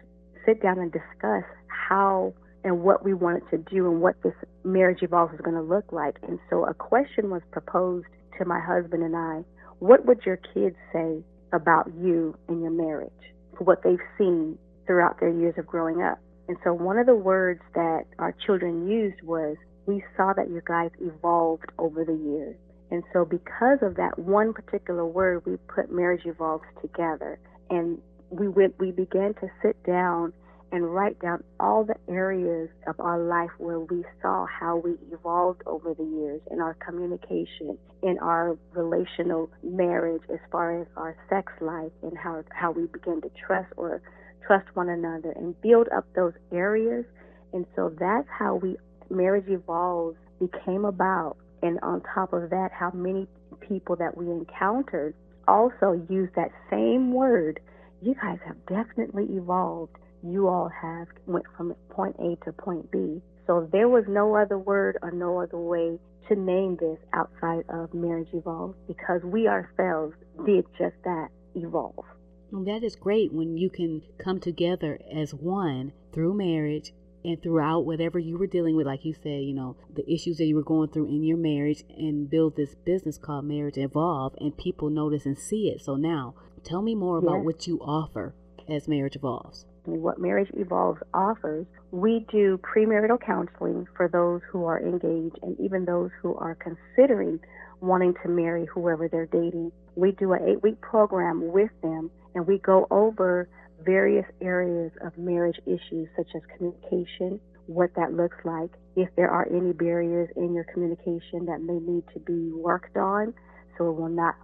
sit 0.46 0.62
down 0.62 0.78
and 0.78 0.92
discuss 0.92 1.44
how 1.66 2.34
and 2.64 2.80
what 2.82 3.04
we 3.04 3.12
wanted 3.12 3.42
to 3.50 3.58
do 3.58 3.90
and 3.90 4.00
what 4.00 4.14
this 4.22 4.34
Marriage 4.64 5.02
Evolves 5.02 5.32
was 5.32 5.40
going 5.40 5.56
to 5.56 5.62
look 5.62 5.92
like. 5.92 6.18
And 6.26 6.38
so 6.49 6.64
a 6.66 6.75
question 6.75 7.30
was 7.30 7.42
proposed 7.50 8.06
to 8.38 8.44
my 8.44 8.61
husband 8.61 9.02
and 9.02 9.16
I 9.16 9.42
What 9.80 10.06
would 10.06 10.20
your 10.25 10.37
kids 10.37 10.76
say 10.92 11.22
about 11.52 11.90
you 12.00 12.37
and 12.49 12.62
your 12.62 12.70
marriage 12.70 13.11
for 13.56 13.64
what 13.64 13.82
they've 13.82 13.99
seen 14.16 14.58
throughout 14.87 15.20
their 15.20 15.30
years 15.30 15.54
of 15.58 15.66
growing 15.66 16.02
up. 16.02 16.18
And 16.49 16.56
so 16.64 16.72
one 16.72 16.99
of 16.99 17.06
the 17.06 17.14
words 17.14 17.61
that 17.75 18.04
our 18.18 18.34
children 18.44 18.88
used 18.88 19.22
was, 19.22 19.56
we 19.87 20.02
saw 20.16 20.32
that 20.34 20.49
you 20.49 20.62
guys 20.66 20.90
evolved 21.00 21.66
over 21.78 22.04
the 22.04 22.14
years. 22.14 22.56
And 22.90 23.02
so 23.12 23.25
because 23.25 23.78
of 23.82 23.96
that 23.96 24.18
one 24.18 24.52
particular 24.52 25.04
word, 25.06 25.44
we 25.46 25.56
put 25.75 25.90
marriage 25.90 26.26
evolves 26.26 26.64
together. 26.80 27.38
And 27.70 27.99
we 28.30 28.49
went, 28.49 28.78
we 28.78 28.90
began 28.90 29.34
to 29.34 29.49
sit 29.62 29.82
down 29.84 30.32
and 30.72 30.92
write 30.92 31.18
down 31.20 31.44
all 31.61 31.84
the 31.84 31.96
areas 32.08 32.70
of 32.87 32.99
our 32.99 33.22
life 33.22 33.50
where 33.58 33.80
we 33.80 34.04
saw 34.22 34.46
how 34.46 34.76
we 34.76 34.94
evolved 35.12 35.62
over 35.66 35.94
the 35.94 36.04
years 36.04 36.40
in 36.50 36.61
our 36.61 36.75
communication, 36.75 37.76
in 38.02 38.18
our 38.20 38.56
relational 38.72 39.50
marriage, 39.62 40.22
as 40.32 40.38
far 40.50 40.80
as 40.80 40.87
our 40.96 41.14
sex 41.28 41.52
life, 41.61 41.92
and 42.02 42.16
how, 42.16 42.42
how 42.50 42.70
we 42.70 42.87
began 42.87 43.20
to 43.20 43.30
trust 43.46 43.70
or 43.76 44.00
trust 44.46 44.66
one 44.75 44.88
another 44.88 45.32
and 45.32 45.61
build 45.61 45.88
up 45.96 46.06
those 46.14 46.32
areas. 46.52 47.04
And 47.52 47.66
so 47.76 47.94
that's 47.99 48.28
how 48.28 48.56
we 48.56 48.76
marriage 49.11 49.49
evolves 49.49 50.16
became 50.40 50.84
about. 50.84 51.37
And 51.62 51.78
on 51.82 52.02
top 52.14 52.32
of 52.32 52.50
that, 52.50 52.70
how 52.72 52.90
many 52.92 53.28
people 53.61 53.96
that 53.96 54.16
we 54.16 54.26
encountered 54.26 55.14
also 55.46 56.00
used 56.08 56.34
that 56.34 56.50
same 56.70 57.12
word. 57.12 57.61
You 58.00 58.14
guys 58.14 58.38
have 58.46 58.56
definitely 58.66 59.26
evolved 59.37 59.96
you 60.22 60.49
all 60.49 60.68
have 60.68 61.08
went 61.26 61.44
from 61.56 61.75
point 61.90 62.16
A 62.18 62.37
to 62.44 62.52
point 62.52 62.90
B. 62.90 63.20
So 63.46 63.68
there 63.72 63.88
was 63.88 64.04
no 64.08 64.37
other 64.37 64.58
word 64.58 64.99
or 65.02 65.11
no 65.11 65.40
other 65.40 65.58
way 65.58 65.99
to 66.28 66.37
name 66.37 66.76
this 66.80 66.99
outside 67.12 67.64
of 67.68 67.92
Marriage 67.92 68.28
Evolve 68.32 68.75
because 68.87 69.20
we 69.25 69.49
ourselves 69.49 70.14
did 70.46 70.64
just 70.78 70.94
that 71.04 71.28
evolve. 71.56 72.04
And 72.52 72.66
that 72.66 72.85
is 72.85 72.97
great 72.97 73.32
when 73.32 73.56
you 73.56 73.71
can 73.71 74.02
come 74.18 74.38
together 74.38 74.99
as 75.11 75.35
one 75.35 75.92
through 76.12 76.35
marriage 76.35 76.92
and 77.25 77.42
throughout 77.42 77.87
whatever 77.87 78.18
you 78.18 78.37
were 78.37 78.47
dealing 78.47 78.76
with, 78.76 78.87
like 78.87 79.04
you 79.04 79.14
said, 79.14 79.42
you 79.42 79.54
know, 79.54 79.76
the 79.94 80.09
issues 80.12 80.37
that 80.37 80.44
you 80.44 80.56
were 80.56 80.62
going 80.62 80.90
through 80.90 81.09
in 81.09 81.23
your 81.25 81.38
marriage 81.38 81.82
and 81.97 82.28
build 82.28 82.56
this 82.56 82.75
business 82.85 83.16
called 83.16 83.47
Marriage 83.47 83.78
Evolve 83.78 84.35
and 84.38 84.56
people 84.56 84.90
notice 84.90 85.25
and 85.25 85.38
see 85.38 85.68
it. 85.68 85.80
So 85.80 85.97
now 85.97 86.35
tell 86.62 86.82
me 86.82 86.94
more 86.94 87.18
about 87.18 87.44
what 87.44 87.66
you 87.66 87.78
offer 87.78 88.35
as 88.68 88.87
Marriage 88.87 89.16
Evolves 89.16 89.66
what 89.85 90.18
Marriage 90.18 90.50
Evolves 90.54 91.00
offers, 91.12 91.66
we 91.90 92.25
do 92.30 92.59
premarital 92.59 93.21
counseling 93.21 93.87
for 93.97 94.09
those 94.09 94.40
who 94.50 94.64
are 94.64 94.80
engaged 94.80 95.38
and 95.42 95.59
even 95.59 95.85
those 95.85 96.11
who 96.21 96.35
are 96.37 96.54
considering 96.54 97.40
wanting 97.80 98.14
to 98.23 98.28
marry 98.28 98.66
whoever 98.66 99.09
they're 99.09 99.26
dating. 99.26 99.73
We 99.97 100.12
do 100.12 100.32
an 100.32 100.49
eight 100.49 100.62
week 100.62 100.80
program 100.80 101.52
with 101.52 101.71
them 101.82 102.11
and 102.34 102.46
we 102.46 102.58
go 102.58 102.86
over 102.90 103.48
various 103.84 104.26
areas 104.40 104.92
of 105.04 105.16
marriage 105.18 105.58
issues 105.66 106.08
such 106.16 106.28
as 106.34 106.42
communication, 106.56 107.40
what 107.66 107.90
that 107.96 108.12
looks 108.12 108.36
like, 108.44 108.70
if 108.96 109.08
there 109.16 109.30
are 109.30 109.46
any 109.50 109.72
barriers 109.72 110.28
in 110.36 110.54
your 110.54 110.64
communication 110.64 111.46
that 111.46 111.60
may 111.60 111.78
need 111.78 112.04
to 112.12 112.20
be 112.20 112.52
worked 112.52 112.96
on 112.96 113.34
so 113.78 113.88
it 113.88 113.92
will 113.92 114.08
not 114.08 114.34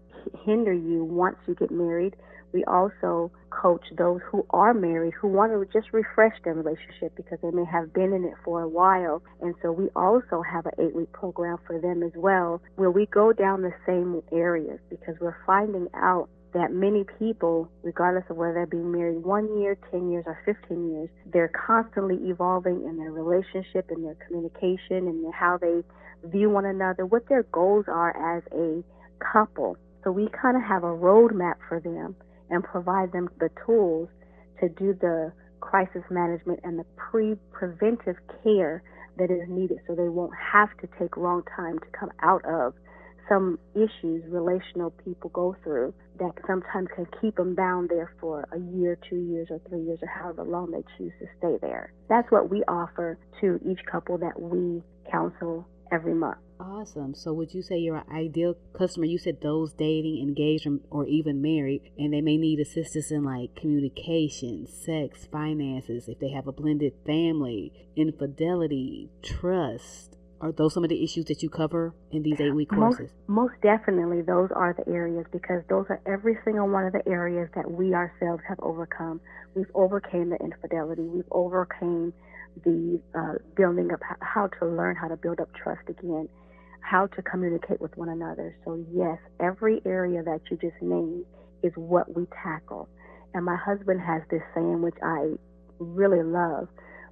hinder 0.45 0.73
you 0.73 1.05
once 1.05 1.37
you 1.47 1.55
get 1.55 1.71
married 1.71 2.17
we 2.53 2.65
also 2.65 3.31
coach 3.51 3.85
those 3.97 4.21
who 4.31 4.47
are 4.51 4.73
married 4.73 5.13
who 5.21 5.29
want 5.29 5.53
to 5.53 5.79
just 5.79 5.93
refresh 5.93 6.35
their 6.45 6.55
relationship 6.55 7.15
because 7.17 7.39
they 7.43 7.51
may 7.51 7.65
have 7.65 7.93
been 7.93 8.13
in 8.13 8.25
it 8.25 8.35
for 8.45 8.63
a 8.63 8.69
while. 8.69 9.23
And 9.41 9.55
so 9.63 9.73
we 9.73 9.89
also 9.95 10.43
have 10.43 10.67
an 10.67 10.73
eight 10.79 10.95
week 10.95 11.13
program 11.13 11.59
for 11.67 11.79
them 11.81 12.03
as 12.03 12.13
well 12.15 12.63
where 12.77 12.91
we 12.91 13.07
go 13.07 13.33
down 13.33 13.63
the 13.63 13.75
same 13.87 14.23
areas 14.33 14.79
because 14.89 15.15
we're 15.21 15.37
finding 15.47 15.89
out 15.95 16.29
that 16.55 16.73
many 16.73 17.05
people, 17.19 17.71
regardless 17.83 18.25
of 18.31 18.37
whether 18.37 18.55
they're 18.55 18.67
being 18.67 18.91
married 18.91 19.23
one 19.23 19.61
year, 19.61 19.77
10 19.91 20.11
years, 20.11 20.25
or 20.27 20.39
15 20.45 20.91
years, 20.91 21.09
they're 21.33 21.53
constantly 21.67 22.17
evolving 22.29 22.85
in 22.89 22.97
their 22.97 23.13
relationship, 23.13 23.91
in 23.91 24.03
their 24.03 24.17
communication, 24.27 25.09
and 25.09 25.35
how 25.35 25.59
they 25.59 25.83
view 26.25 26.51
one 26.51 26.65
another, 26.65 27.07
what 27.07 27.29
their 27.29 27.45
goals 27.45 27.85
are 27.89 28.37
as 28.37 28.43
a 28.53 28.83
couple. 29.21 29.77
So 30.05 30.11
we 30.11 30.29
kind 30.41 30.57
of 30.57 30.63
have 30.63 30.85
a 30.85 30.95
roadmap 30.95 31.57
for 31.69 31.81
them 31.81 32.17
and 32.51 32.65
provide 32.65 33.13
them 33.13 33.29
the 33.39 33.51
tools 33.67 34.09
to 34.61 34.69
do 34.69 34.95
the 34.95 35.33
crisis 35.61 36.03
management 36.11 36.61
and 36.65 36.79
the 36.79 36.85
pre 36.97 37.37
preventive 37.53 38.17
care 38.43 38.83
that 39.19 39.31
is 39.31 39.49
needed 39.49 39.79
so 39.87 39.95
they 39.95 40.09
won't 40.09 40.33
have 40.35 40.69
to 40.79 40.89
take 40.99 41.17
long 41.17 41.43
time 41.57 41.79
to 41.79 41.87
come 41.99 42.11
out 42.23 42.45
of 42.45 42.75
some 43.29 43.59
issues 43.75 44.25
relational 44.29 44.91
people 45.05 45.31
go 45.31 45.57
through 45.63 45.95
that 46.19 46.33
sometimes 46.47 46.89
can 46.95 47.07
keep 47.21 47.37
them 47.37 47.55
bound 47.55 47.89
there 47.89 48.13
for 48.21 48.49
a 48.53 48.59
year, 48.77 48.99
two 49.09 49.17
years, 49.17 49.49
or 49.51 49.61
three 49.69 49.83
years, 49.83 49.99
or 50.03 50.09
however 50.09 50.45
long 50.45 50.71
they 50.71 50.83
choose 50.97 51.13
to 51.21 51.27
stay 51.39 51.57
there. 51.61 51.93
That's 52.09 52.31
what 52.31 52.51
we 52.51 52.63
offer 52.67 53.19
to 53.41 53.61
each 53.65 53.81
couple 53.91 54.19
that 54.19 54.41
we 54.41 54.83
counsel 55.11 55.67
every 55.93 56.15
month. 56.15 56.39
Awesome. 56.61 57.15
So, 57.15 57.33
would 57.35 57.55
you 57.55 57.63
say 57.63 57.79
your 57.79 58.05
ideal 58.13 58.57
customer? 58.77 59.07
You 59.07 59.19
said 59.19 59.41
those 59.41 59.73
dating, 59.73 60.21
engaged, 60.21 60.67
or 60.91 61.07
even 61.07 61.41
married, 61.41 61.83
and 61.97 62.13
they 62.13 62.21
may 62.21 62.37
need 62.37 62.59
assistance 62.59 63.13
in 63.13 63.23
like 63.23 63.55
communication, 63.55 64.67
sex, 64.67 65.29
finances, 65.31 66.09
if 66.09 66.19
they 66.19 66.31
have 66.31 66.49
a 66.49 66.53
blended 66.53 66.95
family, 67.07 67.73
infidelity, 67.95 69.09
trust. 69.23 70.18
Are 70.41 70.53
those 70.53 70.75
some 70.75 70.85
of 70.85 70.91
the 70.91 71.03
issues 71.03 71.25
that 71.27 71.43
you 71.43 71.49
cover 71.49 71.95
in 72.13 72.23
these 72.23 72.41
eight 72.41 72.55
week 72.55 72.69
courses? 72.71 73.11
Most, 73.27 73.53
most 73.53 73.63
definitely, 73.63 74.23
those 74.23 74.51
are 74.55 74.73
the 74.73 74.89
areas 74.91 75.27
because 75.33 75.63
those 75.69 75.87
are 75.89 76.01
every 76.07 76.39
single 76.45 76.69
one 76.69 76.87
of 76.87 76.93
the 76.93 77.03
areas 77.09 77.49
that 77.57 77.69
we 77.71 77.93
ourselves 77.93 78.43
have 78.49 78.59
overcome. 78.61 79.21
We've 79.55 79.71
overcame 79.75 80.31
the 80.31 80.37
infidelity. 80.37 81.03
We've 81.03 81.25
overcame 81.33 82.13
the 82.65 83.01
uh, 83.15 83.39
building 83.57 83.91
up 83.93 84.01
how 84.21 84.49
to 84.61 84.67
learn 84.67 84.97
how 84.97 85.09
to 85.09 85.17
build 85.17 85.41
up 85.41 85.49
trust 85.55 85.89
again 85.89 86.29
how 86.89 87.07
to 87.07 87.23
communicate 87.23 87.81
with 87.81 87.97
one 87.97 88.09
another. 88.09 88.57
So, 88.65 88.83
yes, 88.93 89.19
every 89.41 89.83
area 89.85 90.23
that 90.23 90.41
you 90.51 90.57
just 90.57 90.81
named 90.81 91.25
is 91.63 91.73
what 91.77 92.15
we 92.17 92.27
tackle. 92.43 92.89
And 93.35 93.45
my 93.45 93.57
husband 93.57 94.01
has 94.01 94.23
this 94.31 94.41
saying, 94.55 94.81
which 94.81 94.97
I 95.03 95.33
really 95.79 96.23
love. 96.23 96.69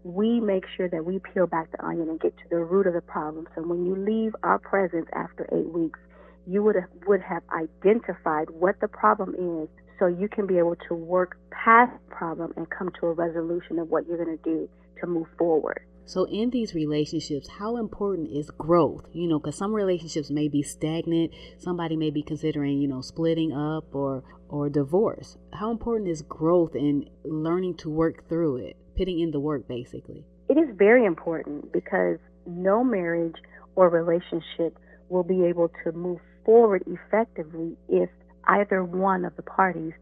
We 0.06 0.38
make 0.38 0.64
sure 0.76 0.88
that 0.88 1.04
we 1.04 1.18
peel 1.18 1.48
back 1.48 1.72
the 1.72 1.84
onion 1.84 2.08
and 2.08 2.20
get 2.20 2.36
to 2.36 2.44
the 2.48 2.58
root 2.58 2.86
of 2.86 2.94
the 2.94 3.00
problem. 3.00 3.48
So 3.56 3.62
when 3.62 3.84
you 3.84 3.96
leave 3.96 4.36
our 4.44 4.60
presence 4.60 5.06
after 5.12 5.48
eight 5.52 5.68
weeks, 5.68 5.98
you 6.46 6.62
would 6.62 6.76
have, 6.76 6.88
would 7.08 7.22
have 7.22 7.42
identified 7.50 8.50
what 8.50 8.78
the 8.80 8.86
problem 8.86 9.34
is 9.34 9.68
so 9.98 10.06
you 10.06 10.28
can 10.28 10.46
be 10.46 10.58
able 10.58 10.76
to 10.88 10.94
work 10.94 11.36
past 11.50 11.90
the 12.08 12.14
problem 12.14 12.52
and 12.56 12.70
come 12.70 12.92
to 13.00 13.06
a 13.06 13.12
resolution 13.12 13.80
of 13.80 13.88
what 13.88 14.06
you're 14.06 14.22
going 14.22 14.38
to 14.38 14.44
do 14.44 14.68
to 15.00 15.08
move 15.08 15.26
forward. 15.36 15.80
So, 16.04 16.24
in 16.26 16.50
these 16.50 16.72
relationships, 16.72 17.48
how 17.58 17.76
important 17.78 18.28
is 18.30 18.48
growth? 18.50 19.06
You 19.12 19.26
know, 19.26 19.40
because 19.40 19.56
some 19.56 19.74
relationships 19.74 20.30
may 20.30 20.46
be 20.46 20.62
stagnant. 20.62 21.32
Somebody 21.58 21.96
may 21.96 22.10
be 22.10 22.22
considering, 22.22 22.78
you 22.78 22.86
know, 22.86 23.00
splitting 23.00 23.52
up 23.52 23.92
or 23.92 24.22
or 24.48 24.68
divorce. 24.68 25.36
How 25.54 25.72
important 25.72 26.08
is 26.08 26.22
growth 26.22 26.76
in 26.76 27.10
learning 27.24 27.78
to 27.78 27.90
work 27.90 28.28
through 28.28 28.58
it, 28.58 28.76
putting 28.96 29.20
in 29.20 29.30
the 29.30 29.40
work, 29.40 29.68
basically? 29.68 30.24
It 30.48 30.54
is 30.54 30.68
very 30.76 31.04
important 31.04 31.72
because 31.72 32.18
no 32.46 32.84
marriage 32.84 33.36
or 33.74 33.88
relationship 33.88 34.78
will 35.08 35.24
be 35.24 35.44
able 35.44 35.70
to 35.84 35.92
move 35.92 36.20
forward 36.44 36.82
effectively 36.86 37.76
if 37.88 38.08
either 38.44 38.84
one 38.84 39.24
of 39.24 39.34
the 39.36 39.42
parties 39.42 39.92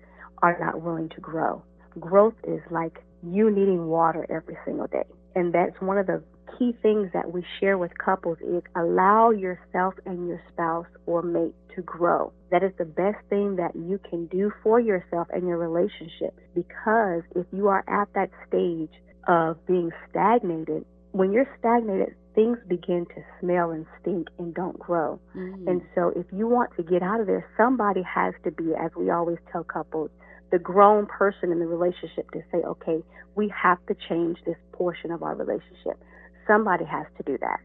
are 0.43 0.59
not 0.61 0.83
willing 0.83 1.09
to 1.11 1.21
grow. 1.21 1.63
Growth 1.99 2.35
is 2.47 2.61
like 2.71 3.03
you 3.23 3.51
needing 3.51 3.87
water 3.87 4.27
every 4.29 4.57
single 4.65 4.87
day. 4.87 5.05
And 5.35 5.53
that's 5.53 5.81
one 5.81 5.99
of 5.99 6.07
the 6.07 6.23
key 6.59 6.75
things 6.83 7.11
that 7.13 7.33
we 7.33 7.45
share 7.61 7.79
with 7.79 7.97
couples 7.99 8.39
is 8.41 8.63
allow 8.77 9.31
yourself 9.31 9.95
and 10.07 10.29
your 10.29 10.41
spouse 10.53 10.87
or 11.07 11.23
mate 11.23 11.55
to 11.75 11.83
grow. 11.83 12.33
That 12.51 12.63
is 12.63 12.73
the 12.79 12.85
best 12.85 13.19
thing 13.29 13.57
that 13.57 13.75
you 13.75 13.99
can 14.09 14.27
do 14.27 14.53
for 14.63 14.81
yourself 14.81 15.29
and 15.33 15.47
your 15.47 15.59
relationship 15.59 16.39
because 16.55 17.23
if 17.35 17.47
you 17.53 17.69
are 17.69 17.85
at 17.89 18.09
that 18.15 18.31
stage 18.49 18.93
of 19.27 19.65
being 19.67 19.91
stagnated, 20.11 20.85
when 21.13 21.33
you're 21.33 21.49
stagnated, 21.59 22.15
things 22.35 22.59
begin 22.69 23.07
to 23.07 23.23
smell 23.41 23.71
and 23.71 23.87
stink 24.01 24.29
and 24.39 24.55
don't 24.55 24.79
grow. 24.79 25.21
Mm. 25.37 25.69
And 25.69 25.83
so 25.95 26.13
if 26.17 26.27
you 26.33 26.49
want 26.49 26.71
to 26.77 26.83
get 26.83 27.03
out 27.03 27.21
of 27.21 27.27
there, 27.27 27.49
somebody 27.57 28.03
has 28.03 28.35
to 28.45 28.51
be, 28.51 28.73
as 28.75 28.91
we 28.97 29.11
always 29.11 29.39
tell 29.53 29.63
couples, 29.65 30.11
the 30.51 30.59
grown 30.59 31.07
person 31.07 31.53
in 31.53 31.59
the 31.59 31.67
relationship 31.67 32.31
to 32.33 32.41
say, 32.53 32.59
okay, 32.59 33.03
we 33.35 33.53
have 33.63 33.79
to 33.87 33.97
change 34.09 34.39
this 34.47 34.57
portion 34.73 35.11
of 35.11 35.23
our 35.23 35.35
relationship. 35.35 35.99
Somebody 36.47 36.85
has 36.85 37.07
to 37.17 37.23
do 37.25 37.39
that. 37.41 37.61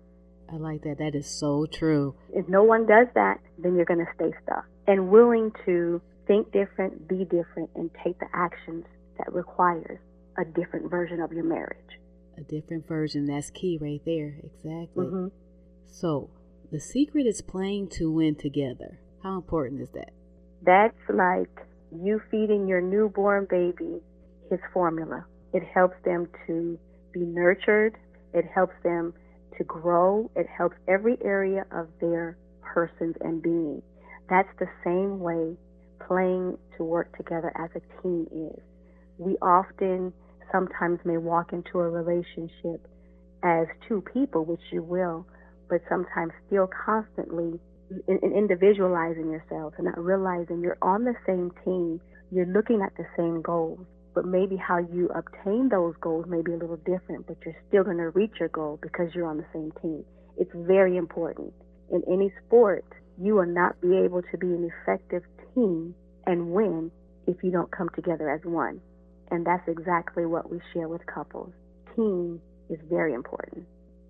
I 0.52 0.58
like 0.58 0.82
that. 0.84 0.98
That 0.98 1.16
is 1.16 1.28
so 1.28 1.66
true. 1.66 2.16
If 2.34 2.48
no 2.48 2.64
one 2.64 2.86
does 2.86 3.08
that, 3.16 3.40
then 3.58 3.76
you're 3.76 3.86
going 3.86 4.06
to 4.06 4.12
stay 4.16 4.32
stuck. 4.44 4.66
And 4.88 5.10
willing 5.10 5.52
to 5.66 6.02
think 6.26 6.52
different, 6.52 7.08
be 7.08 7.24
different, 7.26 7.70
and 7.76 7.92
take 8.04 8.20
the 8.20 8.28
actions 8.34 8.86
that 9.18 9.32
requires 9.34 10.00
a 10.38 10.46
different 10.46 10.90
version 10.90 11.22
of 11.22 11.32
your 11.32 11.44
marriage. 11.44 12.00
A 12.38 12.42
different 12.42 12.88
version. 12.88 13.26
That's 13.26 13.52
key 13.52 13.78
right 13.80 14.02
there. 14.06 14.40
Exactly. 14.44 15.06
Mm-hmm. 15.06 15.28
So, 15.88 16.30
the 16.72 16.80
secret 16.80 17.26
is 17.28 17.42
playing 17.42 17.90
to 17.98 18.12
win 18.12 18.36
together. 18.36 19.00
How 19.22 19.36
important 19.36 19.82
is 19.82 19.90
that? 19.92 20.12
That's 20.64 20.98
like 21.10 21.66
you 21.92 22.22
feeding 22.32 22.68
your 22.68 22.82
newborn 22.82 23.48
baby 23.50 24.02
his 24.50 24.60
formula. 24.74 25.26
It 25.54 25.64
helps 25.64 25.96
them 26.04 26.28
to 26.48 26.78
be 27.12 27.22
nurtured, 27.22 27.98
it 28.34 28.46
helps 28.54 28.76
them 28.84 29.14
to 29.58 29.64
grow, 29.64 30.30
it 30.36 30.48
helps 30.48 30.76
every 30.88 31.18
area 31.24 31.66
of 31.72 31.88
their 32.00 32.38
persons 32.62 33.16
and 33.22 33.42
being. 33.42 33.82
That's 34.30 34.50
the 34.60 34.68
same 34.84 35.20
way 35.20 35.58
playing 36.08 36.58
to 36.78 36.84
work 36.84 37.16
together 37.18 37.52
as 37.56 37.70
a 37.76 38.02
team 38.02 38.28
is. 38.32 38.62
We 39.18 39.36
often 39.42 40.14
sometimes 40.52 41.00
may 41.04 41.18
walk 41.18 41.54
into 41.54 41.80
a 41.80 41.90
relationship 41.90 42.88
as 43.44 43.68
two 43.88 44.04
people, 44.14 44.46
which 44.46 44.62
you 44.72 44.84
will, 44.84 45.26
but 45.70 45.82
sometimes 45.90 46.32
still 46.48 46.68
constantly 46.86 47.60
in, 48.08 48.20
in 48.22 48.34
individualizing 48.34 49.32
yourself 49.32 49.74
and 49.78 49.86
not 49.86 49.98
realizing 49.98 50.62
you're 50.62 50.78
on 50.82 51.04
the 51.04 51.16
same 51.26 51.52
team, 51.66 52.00
you're 52.32 52.46
looking 52.46 52.82
at 52.82 52.96
the 52.98 53.06
same 53.18 53.42
goals, 53.42 53.86
but 54.20 54.28
maybe 54.28 54.58
how 54.58 54.80
you 54.80 55.10
obtain 55.16 55.70
those 55.70 55.94
goals 56.02 56.26
may 56.28 56.42
be 56.42 56.52
a 56.52 56.58
little 56.58 56.76
different, 56.76 57.26
but 57.26 57.38
you're 57.46 57.56
still 57.70 57.86
going 57.86 57.96
to 57.96 58.10
reach 58.10 58.34
your 58.38 58.50
goal 58.50 58.78
because 58.82 59.08
you're 59.16 59.26
on 59.26 59.38
the 59.38 59.46
same 59.54 59.72
team. 59.82 60.04
It's 60.36 60.52
very 60.54 60.98
important. 60.98 61.54
In 61.90 62.04
any 62.12 62.30
sport, 62.46 62.84
you 63.18 63.36
will 63.36 63.46
not 63.46 63.80
be 63.80 63.96
able 63.96 64.22
to 64.22 64.38
be 64.38 64.48
an 64.48 64.70
effective 64.84 65.24
team 65.56 65.96
and 66.26 66.52
win 66.52 66.92
if 67.28 67.38
you 67.44 67.50
don't 67.50 67.72
come 67.72 67.88
together 67.96 68.30
as 68.30 68.42
one. 68.44 68.82
And 69.32 69.46
that's 69.46 69.66
exactly 69.70 70.26
what 70.26 70.52
we 70.52 70.60
share 70.74 70.90
with 70.90 71.06
couples. 71.06 71.54
Team 71.96 72.42
is 72.70 72.80
very 72.90 73.14
important. 73.14 73.68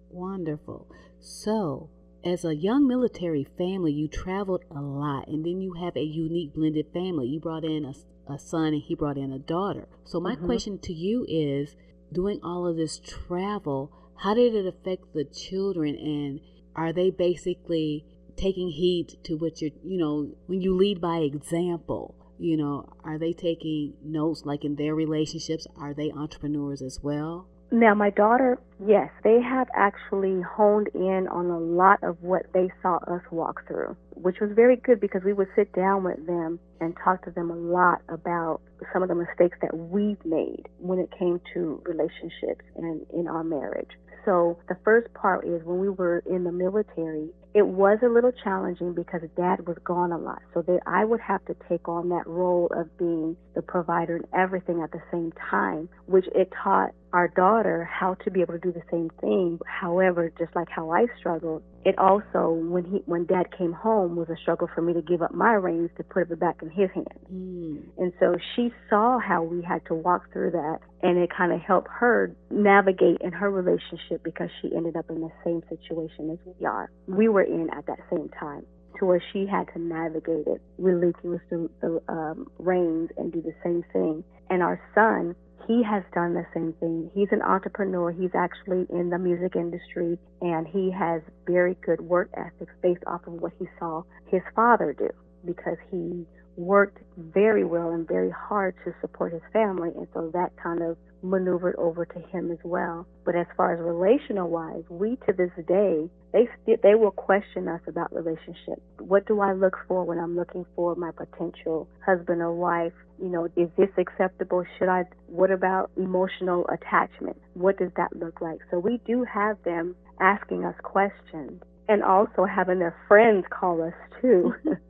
Wonderful. 0.09 0.87
So, 1.19 1.91
as 2.23 2.43
a 2.43 2.55
young 2.55 2.87
military 2.87 3.45
family, 3.57 3.93
you 3.93 4.07
traveled 4.07 4.63
a 4.71 4.81
lot, 4.81 5.27
and 5.27 5.45
then 5.45 5.61
you 5.61 5.73
have 5.73 5.95
a 5.95 6.03
unique 6.03 6.53
blended 6.53 6.87
family. 6.93 7.27
You 7.27 7.39
brought 7.39 7.63
in 7.63 7.85
a, 7.85 8.33
a 8.33 8.37
son, 8.37 8.73
and 8.73 8.81
he 8.81 8.95
brought 8.95 9.17
in 9.17 9.31
a 9.31 9.39
daughter. 9.39 9.87
So, 10.03 10.19
my 10.19 10.35
mm-hmm. 10.35 10.45
question 10.45 10.79
to 10.79 10.93
you 10.93 11.25
is 11.29 11.75
doing 12.11 12.39
all 12.43 12.67
of 12.67 12.75
this 12.75 12.99
travel, 12.99 13.91
how 14.17 14.33
did 14.33 14.53
it 14.53 14.65
affect 14.65 15.13
the 15.13 15.23
children, 15.23 15.95
and 15.95 16.41
are 16.75 16.91
they 16.91 17.09
basically 17.09 18.05
taking 18.35 18.69
heed 18.69 19.17
to 19.23 19.35
what 19.35 19.61
you're, 19.61 19.71
you 19.83 19.97
know, 19.97 20.31
when 20.47 20.61
you 20.61 20.75
lead 20.75 20.99
by 20.99 21.19
example? 21.19 22.15
You 22.37 22.55
know, 22.55 22.93
are 23.03 23.17
they 23.17 23.33
taking 23.33 23.93
notes 24.03 24.43
like 24.45 24.63
in 24.63 24.75
their 24.75 24.95
relationships? 24.95 25.67
Are 25.77 25.93
they 25.93 26.11
entrepreneurs 26.11 26.81
as 26.81 26.99
well? 27.01 27.47
Now, 27.71 27.93
my 27.93 28.09
daughter, 28.09 28.57
yes, 28.83 29.09
they 29.23 29.39
have 29.41 29.67
actually 29.75 30.41
honed 30.41 30.87
in 30.95 31.27
on 31.29 31.45
a 31.51 31.59
lot 31.59 32.01
of 32.01 32.17
what 32.21 32.47
they 32.51 32.71
saw 32.81 32.97
us 33.05 33.21
walk 33.29 33.67
through, 33.67 33.95
which 34.15 34.37
was 34.41 34.49
very 34.55 34.75
good 34.75 34.99
because 34.99 35.21
we 35.23 35.33
would 35.33 35.49
sit 35.55 35.71
down 35.73 36.03
with 36.03 36.25
them 36.25 36.59
and 36.81 36.95
talk 37.03 37.23
to 37.25 37.31
them 37.31 37.51
a 37.51 37.55
lot 37.55 38.01
about 38.09 38.61
some 38.91 39.03
of 39.03 39.09
the 39.09 39.15
mistakes 39.15 39.57
that 39.61 39.77
we've 39.77 40.23
made 40.25 40.67
when 40.79 40.97
it 40.97 41.09
came 41.17 41.39
to 41.53 41.79
relationships 41.85 42.65
and 42.75 43.05
in 43.13 43.27
our 43.27 43.43
marriage. 43.43 43.91
So, 44.25 44.57
the 44.67 44.77
first 44.83 45.13
part 45.13 45.45
is 45.45 45.63
when 45.63 45.79
we 45.79 45.89
were 45.89 46.23
in 46.25 46.43
the 46.43 46.51
military, 46.51 47.29
it 47.53 47.65
was 47.65 47.99
a 48.03 48.07
little 48.09 48.31
challenging 48.43 48.93
because 48.93 49.21
dad 49.35 49.67
was 49.67 49.77
gone 49.83 50.11
a 50.11 50.17
lot. 50.17 50.41
So 50.53 50.61
that 50.63 50.79
I 50.85 51.05
would 51.05 51.21
have 51.21 51.43
to 51.45 51.55
take 51.67 51.87
on 51.87 52.09
that 52.09 52.27
role 52.27 52.69
of 52.75 52.95
being 52.97 53.37
the 53.55 53.61
provider 53.61 54.17
and 54.17 54.25
everything 54.33 54.81
at 54.81 54.91
the 54.91 55.01
same 55.11 55.31
time, 55.49 55.89
which 56.05 56.25
it 56.35 56.51
taught 56.63 56.93
our 57.13 57.27
daughter 57.27 57.89
how 57.91 58.15
to 58.23 58.31
be 58.31 58.41
able 58.41 58.53
to 58.53 58.59
do 58.59 58.71
the 58.71 58.83
same 58.91 59.09
thing. 59.21 59.59
However, 59.65 60.31
just 60.37 60.55
like 60.55 60.69
how 60.69 60.91
I 60.91 61.05
struggled, 61.19 61.63
it 61.85 61.97
also 61.97 62.51
when 62.51 62.83
he 62.85 63.01
when 63.05 63.25
dad 63.25 63.45
came 63.57 63.73
home 63.73 64.15
was 64.15 64.29
a 64.29 64.35
struggle 64.41 64.69
for 64.73 64.81
me 64.81 64.93
to 64.93 65.01
give 65.01 65.21
up 65.21 65.33
my 65.33 65.53
reins 65.53 65.89
to 65.97 66.03
put 66.03 66.29
it 66.29 66.39
back 66.39 66.57
in 66.61 66.69
his 66.69 66.89
hands. 66.93 67.07
Mm. 67.31 67.81
And 67.97 68.13
so 68.19 68.35
she 68.55 68.71
saw 68.89 69.19
how 69.19 69.43
we 69.43 69.61
had 69.61 69.85
to 69.87 69.93
walk 69.93 70.31
through 70.33 70.51
that 70.51 70.79
and 71.01 71.17
it 71.17 71.29
kind 71.35 71.51
of 71.51 71.61
helped 71.61 71.89
her 71.91 72.35
navigate 72.51 73.17
in 73.21 73.31
her 73.31 73.49
relationship 73.49 74.23
because 74.23 74.49
she 74.61 74.69
ended 74.75 74.95
up 74.95 75.09
in 75.09 75.21
the 75.21 75.31
same 75.43 75.61
situation 75.69 76.29
as 76.31 76.53
we 76.59 76.65
are. 76.65 76.91
We 77.07 77.29
were 77.29 77.43
in 77.43 77.69
at 77.75 77.85
that 77.87 77.99
same 78.11 78.29
time 78.39 78.65
to 78.99 79.05
where 79.05 79.23
she 79.31 79.45
had 79.45 79.67
to 79.73 79.79
navigate 79.79 80.47
it, 80.47 80.61
relinquish 80.77 81.41
the, 81.49 81.69
the 81.81 82.01
um, 82.09 82.47
reins 82.57 83.09
and 83.17 83.31
do 83.31 83.41
the 83.41 83.53
same 83.63 83.83
thing. 83.93 84.23
And 84.49 84.61
our 84.61 84.81
son 84.93 85.35
he 85.67 85.83
has 85.83 86.03
done 86.13 86.33
the 86.33 86.45
same 86.53 86.73
thing. 86.79 87.11
He's 87.13 87.29
an 87.31 87.41
entrepreneur. 87.41 88.11
He's 88.11 88.33
actually 88.35 88.87
in 88.89 89.09
the 89.09 89.17
music 89.17 89.55
industry 89.55 90.17
and 90.41 90.67
he 90.67 90.91
has 90.91 91.21
very 91.45 91.75
good 91.85 92.01
work 92.01 92.29
ethics 92.35 92.73
based 92.81 93.03
off 93.07 93.25
of 93.27 93.33
what 93.33 93.53
he 93.59 93.65
saw 93.79 94.03
his 94.27 94.41
father 94.55 94.93
do 94.93 95.09
because 95.45 95.77
he 95.91 96.25
worked 96.59 96.99
very 97.17 97.63
well 97.63 97.89
and 97.91 98.07
very 98.07 98.29
hard 98.29 98.75
to 98.83 98.93
support 99.01 99.31
his 99.31 99.41
family. 99.53 99.91
And 99.95 100.07
so 100.13 100.29
that 100.33 100.51
kind 100.61 100.83
of 100.83 100.97
maneuvered 101.23 101.75
over 101.77 102.05
to 102.05 102.19
him 102.19 102.51
as 102.51 102.57
well. 102.63 103.07
But 103.25 103.35
as 103.35 103.47
far 103.55 103.73
as 103.73 103.79
relational 103.79 104.49
wise, 104.49 104.83
we 104.89 105.17
to 105.25 105.33
this 105.33 105.51
day, 105.67 106.09
they 106.33 106.47
they 106.83 106.95
will 106.95 107.11
question 107.11 107.67
us 107.67 107.81
about 107.87 108.13
relationships. 108.13 108.81
What 108.99 109.25
do 109.25 109.39
I 109.39 109.53
look 109.53 109.77
for 109.87 110.03
when 110.03 110.19
I'm 110.19 110.35
looking 110.35 110.65
for 110.75 110.95
my 110.95 111.11
potential 111.11 111.87
husband 112.05 112.41
or 112.41 112.53
wife? 112.53 112.93
You 113.21 113.29
know, 113.29 113.45
is 113.55 113.69
this 113.77 113.89
acceptable? 113.97 114.63
Should 114.77 114.89
I? 114.89 115.03
What 115.27 115.51
about 115.51 115.91
emotional 115.97 116.65
attachment? 116.69 117.37
What 117.53 117.77
does 117.77 117.91
that 117.97 118.15
look 118.15 118.41
like? 118.41 118.59
So 118.69 118.79
we 118.79 118.99
do 119.05 119.25
have 119.25 119.57
them 119.63 119.95
asking 120.19 120.65
us 120.65 120.75
questions 120.83 121.61
and 121.87 122.03
also 122.03 122.45
having 122.45 122.79
their 122.79 122.95
friends 123.07 123.45
call 123.49 123.81
us 123.81 123.93
too. 124.21 124.53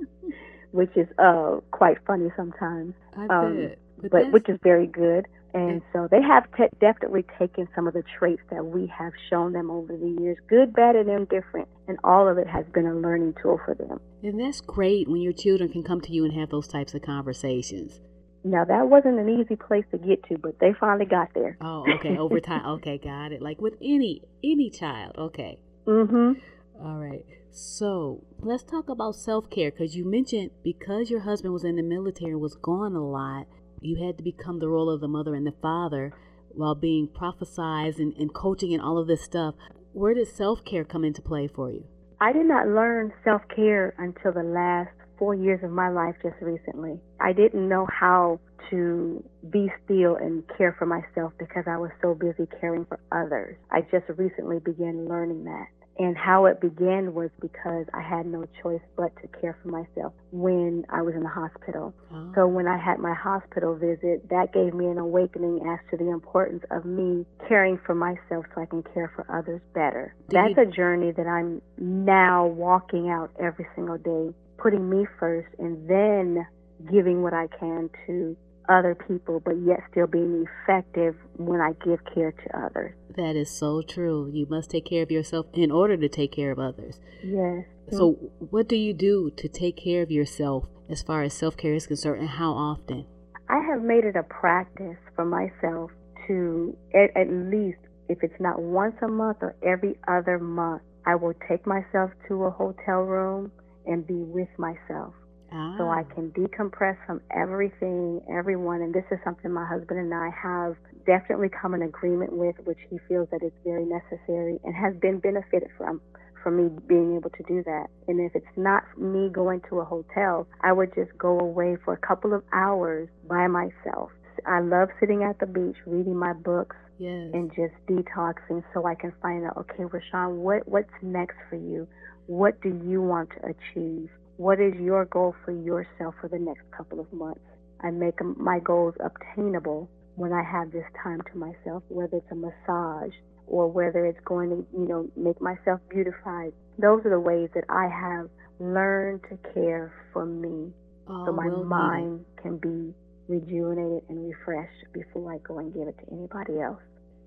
which 0.72 0.92
is 0.96 1.08
uh 1.18 1.58
quite 1.72 1.98
funny 2.06 2.30
sometimes. 2.36 2.94
I 3.18 3.26
um. 3.26 3.72
But, 4.02 4.12
but 4.12 4.32
which 4.32 4.48
is 4.48 4.58
very 4.64 4.88
good. 4.88 5.28
And 5.54 5.82
so 5.92 6.08
they 6.10 6.22
have 6.22 6.46
te- 6.56 6.76
definitely 6.80 7.26
taken 7.40 7.68
some 7.76 7.88
of 7.88 7.94
the 7.94 8.04
traits 8.18 8.42
that 8.52 8.64
we 8.64 8.86
have 8.88 9.14
shown 9.30 9.52
them 9.52 9.72
over 9.72 9.98
the 9.98 10.08
years, 10.22 10.38
good, 10.48 10.74
bad, 10.74 10.96
and 10.96 11.10
indifferent. 11.10 11.68
And 11.88 11.98
all 12.04 12.28
of 12.28 12.38
it 12.38 12.48
has 12.48 12.66
been 12.68 12.86
a 12.86 12.94
learning 12.94 13.34
tool 13.42 13.60
for 13.66 13.74
them. 13.74 14.00
And 14.22 14.40
that's 14.40 14.62
great 14.62 15.08
when 15.10 15.22
your 15.22 15.34
children 15.34 15.72
can 15.72 15.84
come 15.84 16.02
to 16.02 16.14
you 16.14 16.24
and 16.24 16.34
have 16.34 16.50
those 16.50 16.68
types 16.68 16.94
of 16.94 17.02
conversations. 17.02 18.00
Now 18.44 18.64
that 18.64 18.88
wasn't 18.88 19.20
an 19.20 19.28
easy 19.28 19.56
place 19.56 19.86
to 19.92 19.98
get 19.98 20.24
to, 20.30 20.38
but 20.38 20.60
they 20.60 20.74
finally 20.80 21.06
got 21.06 21.34
there. 21.34 21.58
Oh, 21.62 21.84
okay. 21.96 22.18
Over 22.18 22.40
time. 22.40 22.66
okay, 22.78 22.98
got 22.98 23.32
it. 23.32 23.42
Like 23.42 23.60
with 23.60 23.74
any 23.82 24.22
any 24.44 24.70
child. 24.70 25.16
Okay. 25.18 25.60
Mhm. 25.86 26.40
All 26.82 26.98
right. 26.98 27.26
So 27.52 28.24
let's 28.40 28.64
talk 28.64 28.90
about 28.90 29.16
self 29.16 29.50
care 29.50 29.72
because 29.72 29.96
you 29.96 30.10
mentioned 30.10 30.52
because 30.64 31.10
your 31.10 31.22
husband 31.22 31.54
was 31.54 31.64
in 31.64 31.76
the 31.76 31.84
military 31.84 32.32
and 32.32 32.42
was 32.42 32.56
gone 32.56 32.96
a 32.96 33.06
lot, 33.06 33.48
you 33.82 34.06
had 34.06 34.18
to 34.18 34.24
become 34.24 34.60
the 34.60 34.70
role 34.70 34.90
of 34.90 35.02
the 35.02 35.08
mother 35.08 35.36
and 35.36 35.46
the 35.48 35.54
father 35.62 36.14
while 36.50 36.76
being 36.76 37.08
prophesized 37.08 37.98
and, 37.98 38.14
and 38.18 38.34
coaching 38.34 38.74
and 38.74 38.82
all 38.82 38.98
of 38.98 39.08
this 39.08 39.24
stuff. 39.24 39.56
Where 39.94 40.14
did 40.14 40.28
self 40.28 40.64
care 40.64 40.84
come 40.84 41.04
into 41.04 41.22
play 41.22 41.48
for 41.48 41.72
you? 41.72 41.86
I 42.22 42.34
did 42.34 42.46
not 42.46 42.68
learn 42.68 43.14
self 43.24 43.42
care 43.56 43.96
until 43.98 44.34
the 44.34 44.48
last 44.48 44.92
four 45.18 45.36
years 45.36 45.64
of 45.64 45.72
my 45.72 45.90
life 45.90 46.16
just 46.22 46.36
recently. 46.42 47.00
I 47.20 47.34
didn't 47.34 47.68
know 47.68 47.88
how 47.92 48.40
to 48.70 49.24
be 49.50 49.68
still 49.84 50.16
and 50.16 50.44
care 50.58 50.76
for 50.78 50.86
myself 50.86 51.34
because 51.40 51.64
I 51.68 51.78
was 51.78 51.92
so 52.02 52.14
busy 52.14 52.48
caring 52.62 52.86
for 52.86 53.00
others. 53.12 53.58
I 53.72 53.82
just 53.82 54.06
recently 54.18 54.60
began 54.60 55.08
learning 55.08 55.44
that. 55.46 55.68
And 56.00 56.18
how 56.18 56.46
it 56.46 56.62
began 56.62 57.14
was 57.14 57.30
because 57.42 57.86
I 57.94 58.02
had 58.02 58.26
no 58.26 58.46
choice 58.64 58.82
but 58.96 59.14
to 59.22 59.28
care 59.40 59.58
for 59.62 59.68
myself 59.68 60.14
when 60.32 60.86
I 60.90 61.02
was 61.02 61.14
in 61.14 61.24
the 61.24 61.30
hospital. 61.30 61.94
Oh. 62.14 62.32
So 62.36 62.48
when 62.48 62.68
I 62.68 62.78
had 62.78 63.00
my 63.00 63.14
hospital 63.14 63.76
visit, 63.76 64.30
that 64.30 64.54
gave 64.54 64.74
me 64.74 64.88
an 64.88 64.98
awakening 64.98 65.60
as 65.68 65.80
to 65.92 65.98
the 65.98 66.10
importance 66.10 66.64
of 66.72 66.86
me 66.86 67.26
caring 67.50 67.78
for 67.86 67.94
myself 67.94 68.46
so 68.56 68.62
I 68.62 68.66
can 68.66 68.82
care 68.82 69.12
for 69.14 69.26
others 69.30 69.60
better. 69.74 70.16
Do 70.30 70.38
That's 70.38 70.56
you- 70.56 70.64
a 70.64 70.66
journey 70.66 71.12
that 71.12 71.28
I'm 71.28 71.62
now 71.78 72.46
walking 72.46 73.10
out 73.10 73.32
every 73.38 73.68
single 73.76 73.98
day, 73.98 74.34
putting 74.58 74.90
me 74.90 75.06
first 75.20 75.50
and 75.60 75.86
then 75.90 76.48
giving 76.90 77.24
what 77.24 77.34
I 77.34 77.48
can 77.48 77.90
to 78.08 78.38
other 78.70 78.96
people, 78.96 79.40
but 79.40 79.56
yet 79.66 79.80
still 79.92 80.08
being 80.08 80.46
effective 80.64 81.16
when 81.36 81.60
I 81.60 81.74
give 81.84 82.00
care 82.14 82.32
to 82.32 82.58
others. 82.58 82.94
That 83.16 83.36
is 83.36 83.50
so 83.50 83.82
true. 83.82 84.30
You 84.32 84.46
must 84.50 84.70
take 84.70 84.86
care 84.86 85.04
of 85.04 85.12
yourself 85.12 85.48
in 85.54 85.72
order 85.72 85.98
to 85.98 86.08
take 86.08 86.32
care 86.32 86.52
of 86.52 86.60
others. 86.60 87.00
Yes. 87.24 87.66
So, 87.92 88.12
what 88.52 88.70
do 88.70 88.76
you 88.76 88.94
do 88.94 89.32
to 89.36 89.48
take 89.48 89.76
care 89.76 90.04
of 90.04 90.12
yourself 90.12 90.66
as 90.90 91.02
far 91.02 91.24
as 91.24 91.34
self 91.34 91.58
care 91.58 91.74
is 91.74 91.88
concerned, 91.88 92.22
and 92.22 92.30
how 92.30 92.52
often? 92.52 93.06
I 93.50 93.60
have 93.72 93.82
made 93.82 94.06
it 94.06 94.16
a 94.16 94.24
practice 94.24 94.98
for 95.16 95.26
myself 95.26 95.90
to, 96.28 96.78
at, 96.94 97.18
at 97.20 97.30
least, 97.30 97.80
if 98.08 98.20
it's 98.22 98.40
not 98.40 98.62
once 98.62 98.96
a 99.02 99.08
month 99.08 99.38
or 99.42 99.56
every 99.64 99.98
other 100.08 100.38
month, 100.38 100.84
I 101.06 101.16
will 101.16 101.34
take 101.48 101.66
myself 101.66 102.12
to 102.28 102.44
a 102.44 102.52
hotel 102.52 103.00
room 103.02 103.52
and 103.88 104.06
be 104.06 104.14
with 104.14 104.50
myself 104.60 105.14
Ah, 105.52 105.76
so 105.78 105.90
I 105.90 106.04
can 106.04 106.32
decompress 106.32 106.98
from 107.06 107.22
everything, 107.36 108.22
everyone. 108.32 108.82
And 108.82 108.94
this 108.94 109.06
is 109.12 109.18
something 109.24 109.52
my 109.52 109.66
husband 109.66 110.00
and 110.00 110.14
I 110.14 110.30
have 110.30 110.76
definitely 111.06 111.50
come 111.50 111.74
in 111.74 111.82
agreement 111.82 112.34
with, 112.34 112.56
which 112.66 112.80
he 112.90 113.00
feels 113.08 113.28
that 113.32 113.42
it's 113.42 113.56
very 113.64 113.86
necessary 113.86 114.60
and 114.64 114.76
has 114.76 114.96
been 115.02 115.20
benefited 115.20 115.70
from 115.78 116.02
for 116.44 116.52
me 116.52 116.70
being 116.88 117.16
able 117.16 117.30
to 117.32 117.44
do 117.48 117.64
that. 117.64 117.88
And 118.08 118.20
if 118.20 118.36
it's 118.36 118.58
not 118.58 118.84
me 118.98 119.30
going 119.30 119.62
to 119.70 119.80
a 119.80 119.86
hotel, 119.86 120.48
I 120.62 120.72
would 120.72 120.94
just 120.96 121.12
go 121.18 121.40
away 121.40 121.78
for 121.84 121.94
a 121.94 121.98
couple 121.98 122.34
of 122.34 122.44
hours 122.54 123.10
by 123.28 123.48
myself. 123.48 124.12
I 124.46 124.62
love 124.62 124.90
sitting 125.00 125.24
at 125.24 125.40
the 125.40 125.46
beach, 125.46 125.76
reading 125.86 126.16
my 126.16 126.34
books, 126.34 126.78
yes. 126.98 127.30
and 127.34 127.50
just 127.50 127.74
detoxing 127.88 128.64
so 128.74 128.86
I 128.86 128.96
can 128.96 129.14
find 129.22 129.46
out, 129.46 129.58
okay, 129.58 129.84
Roshawn, 129.84 130.38
what, 130.38 130.68
what's 130.68 130.90
next 131.02 131.36
for 131.50 131.58
you? 131.58 131.88
What 132.28 132.62
do 132.62 132.70
you 132.86 133.02
want 133.02 133.30
to 133.32 133.48
achieve? 133.48 134.10
What 134.40 134.62
is 134.62 134.74
your 134.76 135.04
goal 135.04 135.36
for 135.44 135.52
yourself 135.52 136.16
for 136.22 136.30
the 136.30 136.40
next 136.40 136.62
couple 136.72 137.02
of 137.02 137.12
months? 137.12 137.42
I 137.82 137.92
make 137.92 138.24
my 138.24 138.60
goals 138.60 138.96
obtainable 139.04 139.90
when 140.16 140.32
I 140.32 140.44
have 140.50 140.72
this 140.72 140.86
time 141.04 141.20
to 141.34 141.38
myself, 141.38 141.84
whether 141.90 142.16
it's 142.16 142.32
a 142.32 142.36
massage 142.36 143.12
or 143.48 143.68
whether 143.68 144.06
it's 144.06 144.22
going 144.24 144.52
to, 144.52 144.66
you 144.72 144.88
know, 144.88 145.10
make 145.18 145.42
myself 145.42 145.82
beautified. 145.90 146.54
Those 146.78 147.02
are 147.04 147.10
the 147.10 147.20
ways 147.20 147.50
that 147.54 147.66
I 147.68 147.90
have 147.90 148.30
learned 148.62 149.24
to 149.30 149.38
care 149.54 149.92
for 150.14 150.26
me 150.26 150.72
oh, 151.10 151.26
so 151.26 151.34
my 151.34 151.48
well 151.48 151.66
mind 151.66 152.24
can 152.42 152.60
be 152.60 152.94
rejuvenated 153.28 154.04
and 154.08 154.26
refreshed 154.26 154.86
before 154.94 155.34
I 155.34 155.40
go 155.40 155.60
and 155.60 155.74
give 155.74 155.90
it 155.90 155.98
to 155.98 156.14
anybody 156.14 156.62
else. 156.62 156.80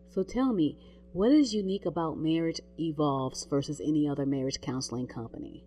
So, 0.09 0.23
tell 0.23 0.55
me, 0.55 0.79
what 1.13 1.31
is 1.31 1.53
unique 1.53 1.85
about 1.85 2.17
Marriage 2.17 2.63
Evolves 2.79 3.47
versus 3.51 3.83
any 3.87 4.09
other 4.09 4.25
marriage 4.25 4.63
counseling 4.63 5.09
company? 5.09 5.63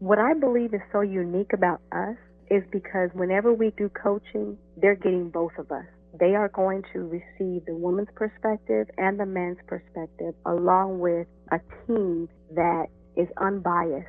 What 0.00 0.20
I 0.20 0.32
believe 0.32 0.74
is 0.74 0.80
so 0.92 1.00
unique 1.00 1.52
about 1.52 1.80
us 1.90 2.16
is 2.48 2.62
because 2.70 3.10
whenever 3.14 3.52
we 3.52 3.72
do 3.76 3.88
coaching, 3.88 4.56
they're 4.76 4.94
getting 4.94 5.28
both 5.28 5.50
of 5.58 5.72
us. 5.72 5.86
They 6.20 6.36
are 6.36 6.48
going 6.50 6.84
to 6.92 7.00
receive 7.00 7.66
the 7.66 7.74
woman's 7.74 8.08
perspective 8.14 8.86
and 8.96 9.18
the 9.18 9.26
man's 9.26 9.58
perspective, 9.66 10.34
along 10.46 11.00
with 11.00 11.26
a 11.50 11.58
team 11.84 12.28
that 12.54 12.86
is 13.16 13.26
unbiased. 13.38 14.06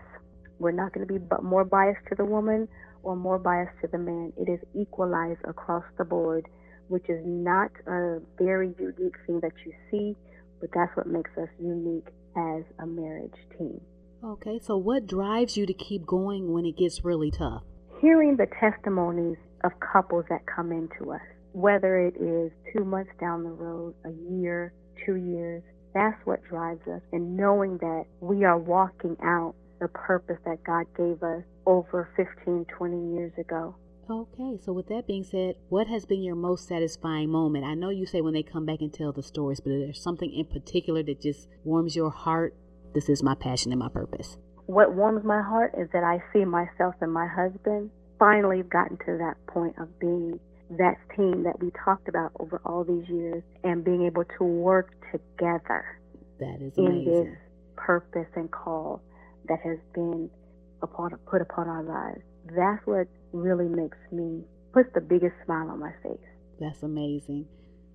We're 0.59 0.73
not 0.73 0.93
going 0.93 1.07
to 1.07 1.13
be 1.13 1.19
more 1.41 1.65
biased 1.65 2.05
to 2.09 2.15
the 2.15 2.25
woman 2.25 2.67
or 3.01 3.15
more 3.15 3.39
biased 3.39 3.73
to 3.81 3.87
the 3.87 3.97
man. 3.97 4.31
It 4.37 4.47
is 4.47 4.59
equalized 4.79 5.41
across 5.43 5.85
the 5.97 6.05
board, 6.05 6.45
which 6.87 7.09
is 7.09 7.21
not 7.25 7.71
a 7.87 8.19
very 8.37 8.75
unique 8.77 9.17
thing 9.25 9.39
that 9.41 9.53
you 9.65 9.73
see, 9.89 10.15
but 10.61 10.69
that's 10.71 10.95
what 10.95 11.07
makes 11.07 11.31
us 11.35 11.49
unique 11.59 12.09
as 12.37 12.63
a 12.77 12.85
marriage 12.85 13.33
team. 13.57 13.81
Okay, 14.23 14.59
so 14.59 14.77
what 14.77 15.07
drives 15.07 15.55
you 15.55 15.65
to 15.65 15.73
keep 15.73 16.05
going 16.05 16.51
when 16.51 16.65
it 16.65 16.77
gets 16.77 17.05
really 17.05 17.31
tough? 17.31 17.63
hearing 17.99 18.37
the 18.37 18.47
testimonies 18.59 19.37
of 19.63 19.71
couples 19.79 20.25
that 20.29 20.45
come 20.45 20.71
into 20.71 21.11
us, 21.11 21.21
whether 21.51 21.99
it 21.99 22.15
is 22.15 22.51
two 22.73 22.85
months 22.85 23.11
down 23.19 23.43
the 23.43 23.49
road, 23.49 23.93
a 24.05 24.11
year, 24.31 24.73
two 25.05 25.15
years, 25.15 25.61
that's 25.93 26.19
what 26.25 26.43
drives 26.43 26.87
us. 26.87 27.01
And 27.11 27.35
knowing 27.35 27.77
that 27.79 28.05
we 28.21 28.45
are 28.45 28.57
walking 28.57 29.17
out 29.23 29.55
the 29.81 29.87
purpose 29.89 30.37
that 30.45 30.63
God 30.63 30.85
gave 30.95 31.23
us 31.23 31.43
over 31.65 32.09
15, 32.15 32.65
20 32.65 33.13
years 33.15 33.33
ago. 33.37 33.75
Okay, 34.09 34.57
so 34.63 34.73
with 34.73 34.87
that 34.87 35.05
being 35.05 35.23
said, 35.23 35.55
what 35.69 35.87
has 35.87 36.05
been 36.05 36.23
your 36.23 36.35
most 36.35 36.67
satisfying 36.67 37.29
moment? 37.29 37.65
I 37.65 37.75
know 37.75 37.89
you 37.89 38.05
say 38.05 38.21
when 38.21 38.33
they 38.33 38.43
come 38.43 38.65
back 38.65 38.79
and 38.81 38.93
tell 38.93 39.11
the 39.11 39.21
stories, 39.21 39.59
but 39.59 39.71
is 39.71 39.83
there 39.83 39.93
something 39.93 40.31
in 40.33 40.45
particular 40.45 41.03
that 41.03 41.21
just 41.21 41.47
warms 41.63 41.95
your 41.95 42.09
heart? 42.09 42.55
This 42.93 43.09
is 43.09 43.21
my 43.21 43.35
passion 43.35 43.71
and 43.71 43.79
my 43.79 43.89
purpose. 43.89 44.37
What 44.65 44.93
warms 44.93 45.23
my 45.23 45.41
heart 45.41 45.73
is 45.77 45.89
that 45.93 46.03
I 46.03 46.21
see 46.33 46.45
myself 46.45 46.95
and 47.01 47.11
my 47.13 47.27
husband 47.27 47.91
finally 48.17 48.63
gotten 48.63 48.97
to 48.97 49.17
that 49.17 49.35
point 49.47 49.75
of 49.79 49.99
being 49.99 50.39
that 50.71 50.97
team 51.15 51.43
that 51.43 51.59
we 51.59 51.71
talked 51.83 52.07
about 52.07 52.31
over 52.39 52.61
all 52.65 52.83
these 52.83 53.07
years 53.09 53.41
and 53.63 53.83
being 53.83 54.05
able 54.05 54.23
to 54.37 54.43
work 54.43 54.93
together. 55.11 55.99
That 56.39 56.61
is 56.61 56.77
amazing. 56.77 57.07
in 57.07 57.23
this 57.23 57.37
purpose 57.75 58.27
and 58.35 58.51
call 58.51 59.01
that 59.47 59.59
has 59.63 59.77
been 59.93 60.29
upon 60.81 61.11
put 61.29 61.41
upon 61.41 61.67
our 61.67 61.83
lives. 61.83 62.21
That's 62.55 62.85
what 62.85 63.07
really 63.33 63.67
makes 63.67 63.97
me 64.11 64.43
puts 64.73 64.89
the 64.93 65.01
biggest 65.01 65.33
smile 65.45 65.69
on 65.69 65.79
my 65.79 65.91
face. 66.03 66.19
That's 66.59 66.83
amazing. 66.83 67.47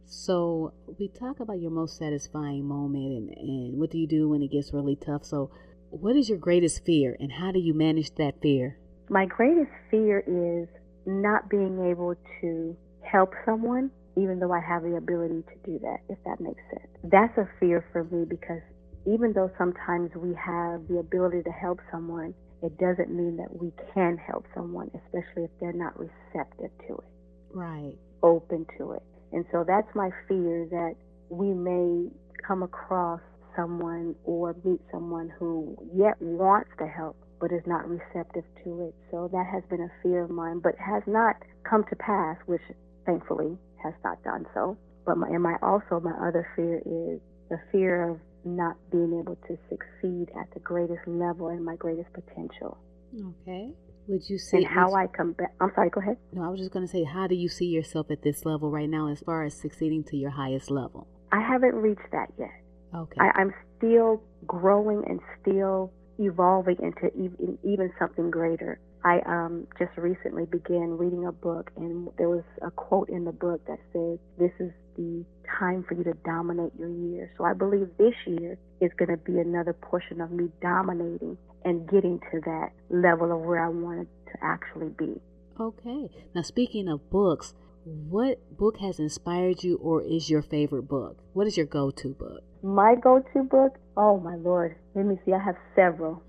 So 0.06 0.72
we 0.98 1.08
talk 1.08 1.40
about 1.40 1.60
your 1.60 1.70
most 1.70 1.96
satisfying 1.96 2.66
moment 2.66 3.06
and, 3.06 3.30
and 3.30 3.78
what 3.78 3.90
do 3.90 3.98
you 3.98 4.06
do 4.06 4.28
when 4.28 4.42
it 4.42 4.50
gets 4.50 4.72
really 4.72 4.96
tough. 4.96 5.24
So 5.24 5.50
what 5.90 6.16
is 6.16 6.28
your 6.28 6.38
greatest 6.38 6.84
fear 6.84 7.16
and 7.18 7.32
how 7.32 7.52
do 7.52 7.58
you 7.58 7.74
manage 7.74 8.14
that 8.16 8.40
fear? 8.40 8.78
My 9.08 9.26
greatest 9.26 9.70
fear 9.90 10.20
is 10.20 10.68
not 11.06 11.48
being 11.48 11.90
able 11.90 12.14
to 12.40 12.76
help 13.02 13.32
someone, 13.44 13.90
even 14.16 14.38
though 14.38 14.52
I 14.52 14.60
have 14.60 14.82
the 14.82 14.96
ability 14.96 15.42
to 15.42 15.70
do 15.70 15.78
that, 15.80 15.98
if 16.08 16.18
that 16.24 16.40
makes 16.40 16.62
sense. 16.70 16.88
That's 17.04 17.36
a 17.38 17.48
fear 17.60 17.84
for 17.92 18.04
me 18.04 18.24
because 18.24 18.62
even 19.06 19.32
though 19.34 19.50
sometimes 19.58 20.10
we 20.16 20.34
have 20.34 20.86
the 20.88 20.98
ability 20.98 21.42
to 21.42 21.50
help 21.50 21.80
someone, 21.90 22.34
it 22.62 22.78
doesn't 22.78 23.10
mean 23.10 23.36
that 23.36 23.54
we 23.54 23.72
can 23.92 24.16
help 24.16 24.46
someone, 24.54 24.90
especially 24.94 25.44
if 25.44 25.50
they're 25.60 25.72
not 25.74 25.92
receptive 25.98 26.70
to 26.88 26.94
it. 26.94 27.10
Right. 27.52 27.94
open 28.24 28.66
to 28.78 28.92
it. 28.92 29.02
And 29.34 29.44
so 29.52 29.64
that's 29.66 29.88
my 29.94 30.10
fear 30.28 30.66
that 30.70 30.94
we 31.28 31.52
may 31.52 32.08
come 32.46 32.62
across 32.62 33.20
someone 33.56 34.14
or 34.24 34.54
meet 34.64 34.80
someone 34.90 35.32
who 35.38 35.76
yet 35.94 36.20
wants 36.20 36.70
to 36.78 36.86
help 36.86 37.16
but 37.44 37.52
is 37.52 37.62
not 37.66 37.86
receptive 37.86 38.44
to 38.64 38.88
it. 38.88 38.94
So 39.10 39.28
that 39.30 39.46
has 39.52 39.62
been 39.68 39.82
a 39.82 39.92
fear 40.02 40.24
of 40.24 40.30
mine, 40.30 40.60
but 40.60 40.74
has 40.78 41.02
not 41.06 41.36
come 41.68 41.84
to 41.90 41.96
pass, 41.96 42.38
which 42.46 42.62
thankfully 43.04 43.58
has 43.82 43.92
not 44.02 44.22
done 44.24 44.46
so. 44.54 44.78
But 45.04 45.18
my, 45.18 45.28
and 45.28 45.42
my 45.42 45.56
also 45.62 46.00
my 46.00 46.12
other 46.26 46.48
fear 46.56 46.78
is 46.78 47.20
the 47.50 47.58
fear 47.70 48.08
of 48.08 48.18
not 48.46 48.76
being 48.90 49.20
able 49.20 49.36
to 49.48 49.58
succeed 49.68 50.30
at 50.40 50.48
the 50.54 50.60
greatest 50.60 51.06
level 51.06 51.48
and 51.48 51.62
my 51.62 51.76
greatest 51.76 52.08
potential. 52.14 52.78
Okay. 53.14 53.70
Would 54.06 54.28
you 54.28 54.38
say 54.38 54.58
and 54.58 54.66
how 54.66 54.94
I 54.94 55.06
come 55.06 55.32
back? 55.32 55.52
I'm 55.60 55.70
sorry. 55.74 55.90
Go 55.90 56.00
ahead. 56.00 56.18
No, 56.32 56.44
I 56.44 56.48
was 56.48 56.60
just 56.60 56.72
going 56.72 56.86
to 56.86 56.90
say, 56.90 57.04
how 57.04 57.26
do 57.26 57.34
you 57.34 57.48
see 57.48 57.66
yourself 57.66 58.10
at 58.10 58.22
this 58.22 58.44
level 58.44 58.70
right 58.70 58.88
now, 58.88 59.08
as 59.08 59.20
far 59.20 59.44
as 59.44 59.54
succeeding 59.54 60.04
to 60.04 60.16
your 60.16 60.30
highest 60.30 60.70
level? 60.70 61.06
I 61.32 61.40
haven't 61.40 61.74
reached 61.74 62.10
that 62.12 62.28
yet. 62.38 62.52
Okay. 62.94 63.16
I, 63.18 63.40
I'm 63.40 63.52
still 63.76 64.22
growing 64.46 65.02
and 65.08 65.20
still 65.40 65.92
evolving 66.18 66.76
into 66.80 67.08
even, 67.16 67.58
even 67.64 67.92
something 67.98 68.30
greater. 68.30 68.78
I 69.04 69.20
um, 69.26 69.66
just 69.78 69.96
recently 69.96 70.46
began 70.46 70.96
reading 70.96 71.26
a 71.26 71.32
book, 71.32 71.70
and 71.76 72.08
there 72.16 72.28
was 72.28 72.44
a 72.62 72.70
quote 72.70 73.10
in 73.10 73.24
the 73.24 73.32
book 73.32 73.60
that 73.66 73.78
says, 73.92 74.18
This 74.38 74.52
is 74.58 74.72
the 74.96 75.24
time 75.58 75.84
for 75.86 75.94
you 75.94 76.04
to 76.04 76.14
dominate 76.24 76.72
your 76.78 76.88
year. 76.88 77.30
So 77.36 77.44
I 77.44 77.52
believe 77.52 77.88
this 77.98 78.14
year 78.26 78.56
is 78.80 78.90
going 78.96 79.10
to 79.10 79.16
be 79.16 79.38
another 79.38 79.72
portion 79.72 80.20
of 80.20 80.30
me 80.30 80.48
dominating 80.62 81.36
and 81.64 81.88
getting 81.88 82.20
to 82.30 82.40
that 82.44 82.70
level 82.90 83.32
of 83.32 83.40
where 83.40 83.64
I 83.64 83.68
wanted 83.68 84.08
to 84.26 84.32
actually 84.42 84.90
be. 84.90 85.20
Okay. 85.58 86.08
Now, 86.34 86.42
speaking 86.42 86.88
of 86.88 87.10
books, 87.10 87.54
what 87.84 88.56
book 88.56 88.78
has 88.78 88.98
inspired 88.98 89.62
you 89.62 89.76
or 89.76 90.02
is 90.02 90.30
your 90.30 90.42
favorite 90.42 90.88
book? 90.88 91.18
What 91.32 91.46
is 91.46 91.56
your 91.56 91.66
go 91.66 91.90
to 91.90 92.08
book? 92.14 92.42
My 92.62 92.94
go 92.94 93.22
to 93.32 93.42
book? 93.42 93.78
Oh, 93.96 94.18
my 94.18 94.36
Lord. 94.36 94.76
Let 94.94 95.06
me 95.06 95.16
see. 95.24 95.32
I 95.32 95.38
have 95.38 95.56
several. 95.76 96.22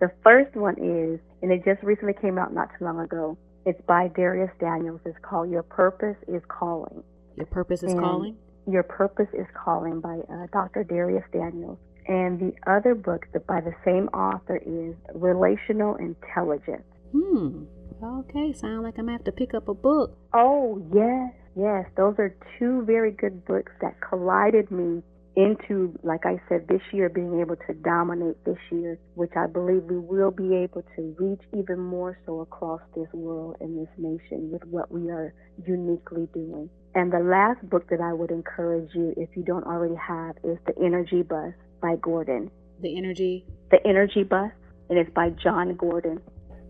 the 0.00 0.10
first 0.22 0.54
one 0.56 0.74
is, 0.74 1.20
and 1.42 1.52
it 1.52 1.64
just 1.64 1.82
recently 1.82 2.14
came 2.14 2.38
out 2.38 2.54
not 2.54 2.68
too 2.78 2.84
long 2.84 3.00
ago. 3.00 3.36
It's 3.64 3.80
by 3.86 4.08
Dharius 4.08 4.50
Daniels. 4.58 5.00
It's 5.04 5.18
called 5.22 5.50
Your 5.50 5.62
Purpose 5.62 6.16
is 6.28 6.42
Calling. 6.48 7.02
Your 7.36 7.46
Purpose 7.46 7.82
is 7.82 7.92
And 7.92 8.00
Calling? 8.00 8.36
Your 8.66 8.82
Purpose 8.82 9.28
is 9.32 9.46
Calling 9.54 10.00
by 10.00 10.18
uh, 10.32 10.46
Dr. 10.52 10.84
Dharius 10.84 11.24
Daniels. 11.32 11.78
And 12.06 12.40
the 12.40 12.52
other 12.70 12.94
book 12.94 13.26
by 13.46 13.60
the 13.60 13.74
same 13.84 14.08
author 14.08 14.56
is 14.56 14.94
Relational 15.14 15.96
Intelligence. 15.96 16.84
Hmm. 17.12 17.64
Okay, 18.02 18.52
sound 18.54 18.82
like 18.82 18.98
I'm 18.98 19.06
gonna 19.06 19.12
have 19.12 19.24
to 19.24 19.32
pick 19.32 19.54
up 19.54 19.68
a 19.68 19.74
book. 19.74 20.16
Oh, 20.34 20.82
yes, 20.92 21.32
yes. 21.54 21.86
Those 21.96 22.14
are 22.18 22.34
two 22.58 22.82
very 22.84 23.12
good 23.12 23.44
books 23.44 23.70
that 23.80 24.00
collided 24.00 24.70
me 24.70 25.02
into, 25.36 25.98
like 26.02 26.26
I 26.26 26.40
said, 26.48 26.66
this 26.68 26.82
year 26.92 27.08
being 27.08 27.40
able 27.40 27.56
to 27.56 27.74
dominate 27.74 28.44
this 28.44 28.58
year, 28.70 28.98
which 29.14 29.32
I 29.36 29.46
believe 29.46 29.84
we 29.84 29.98
will 29.98 30.30
be 30.30 30.54
able 30.56 30.82
to 30.96 31.14
reach 31.18 31.40
even 31.56 31.78
more 31.78 32.18
so 32.26 32.40
across 32.40 32.80
this 32.94 33.08
world 33.12 33.56
and 33.60 33.78
this 33.78 33.92
nation 33.96 34.50
with 34.50 34.64
what 34.64 34.90
we 34.90 35.10
are 35.10 35.32
uniquely 35.66 36.28
doing. 36.34 36.68
And 36.94 37.12
the 37.12 37.20
last 37.20 37.68
book 37.70 37.88
that 37.88 38.00
I 38.00 38.12
would 38.12 38.30
encourage 38.30 38.90
you, 38.94 39.14
if 39.16 39.30
you 39.34 39.42
don't 39.42 39.64
already 39.64 39.94
have, 39.94 40.36
is 40.44 40.58
The 40.66 40.74
Energy 40.84 41.22
Bus 41.22 41.54
by 41.82 41.96
Gordon. 41.96 42.50
The 42.80 42.96
Energy. 42.96 43.44
The 43.70 43.78
Energy 43.86 44.22
Bus, 44.22 44.52
and 44.88 44.98
it's 44.98 45.10
by 45.14 45.30
Jon 45.30 45.74
Gordon. 45.76 46.20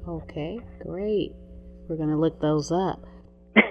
Okay, 0.09 0.59
great. 0.83 1.33
We're 1.89 1.97
gonna 1.97 2.19
look 2.19 2.41
those 2.41 2.73
up. 2.73 3.05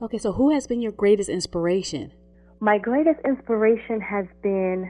Okay, 0.00 0.18
so 0.18 0.32
who 0.32 0.54
has 0.54 0.68
been 0.68 0.80
your 0.80 0.92
greatest 0.92 1.28
inspiration? 1.28 2.12
My 2.60 2.78
greatest 2.78 3.18
inspiration 3.24 4.00
has 4.00 4.26
been 4.44 4.88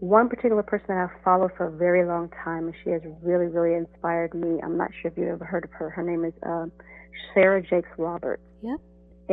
one 0.00 0.28
particular 0.28 0.62
person 0.62 0.88
that 0.88 1.08
I've 1.08 1.22
followed 1.24 1.52
for 1.56 1.68
a 1.68 1.70
very 1.70 2.06
long 2.06 2.30
time, 2.44 2.66
and 2.66 2.74
she 2.84 2.90
has 2.90 3.00
really, 3.22 3.46
really 3.46 3.74
inspired 3.74 4.34
me. 4.34 4.60
I'm 4.62 4.76
not 4.76 4.90
sure 5.00 5.10
if 5.10 5.16
you've 5.16 5.28
ever 5.28 5.44
heard 5.46 5.64
of 5.64 5.70
her. 5.72 5.88
Her 5.88 6.02
name 6.02 6.26
is 6.26 6.34
uh, 6.46 6.66
Sarah 7.32 7.62
Jakes 7.62 7.88
Roberts. 7.96 8.42
Yep. 8.62 8.78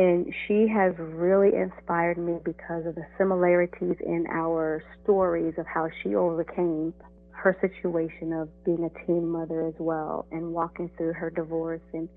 And 0.00 0.32
she 0.48 0.66
has 0.66 0.94
really 0.98 1.54
inspired 1.54 2.16
me 2.16 2.38
because 2.42 2.86
of 2.86 2.94
the 2.94 3.04
similarities 3.18 3.96
in 4.00 4.24
our 4.32 4.82
stories 5.02 5.52
of 5.58 5.66
how 5.66 5.88
she 6.02 6.14
overcame 6.14 6.94
her 7.32 7.54
situation 7.60 8.32
of 8.32 8.48
being 8.64 8.82
a 8.84 9.06
teen 9.06 9.28
mother 9.28 9.66
as 9.66 9.74
well 9.78 10.24
and 10.32 10.54
walking 10.54 10.90
through 10.96 11.12
her 11.12 11.28
divorce 11.28 11.82
and 11.92 12.08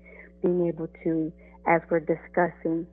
being 0.42 0.66
able 0.66 0.88
to, 1.04 1.30
as 1.66 1.82
we're 1.90 2.00
discussing, 2.00 2.86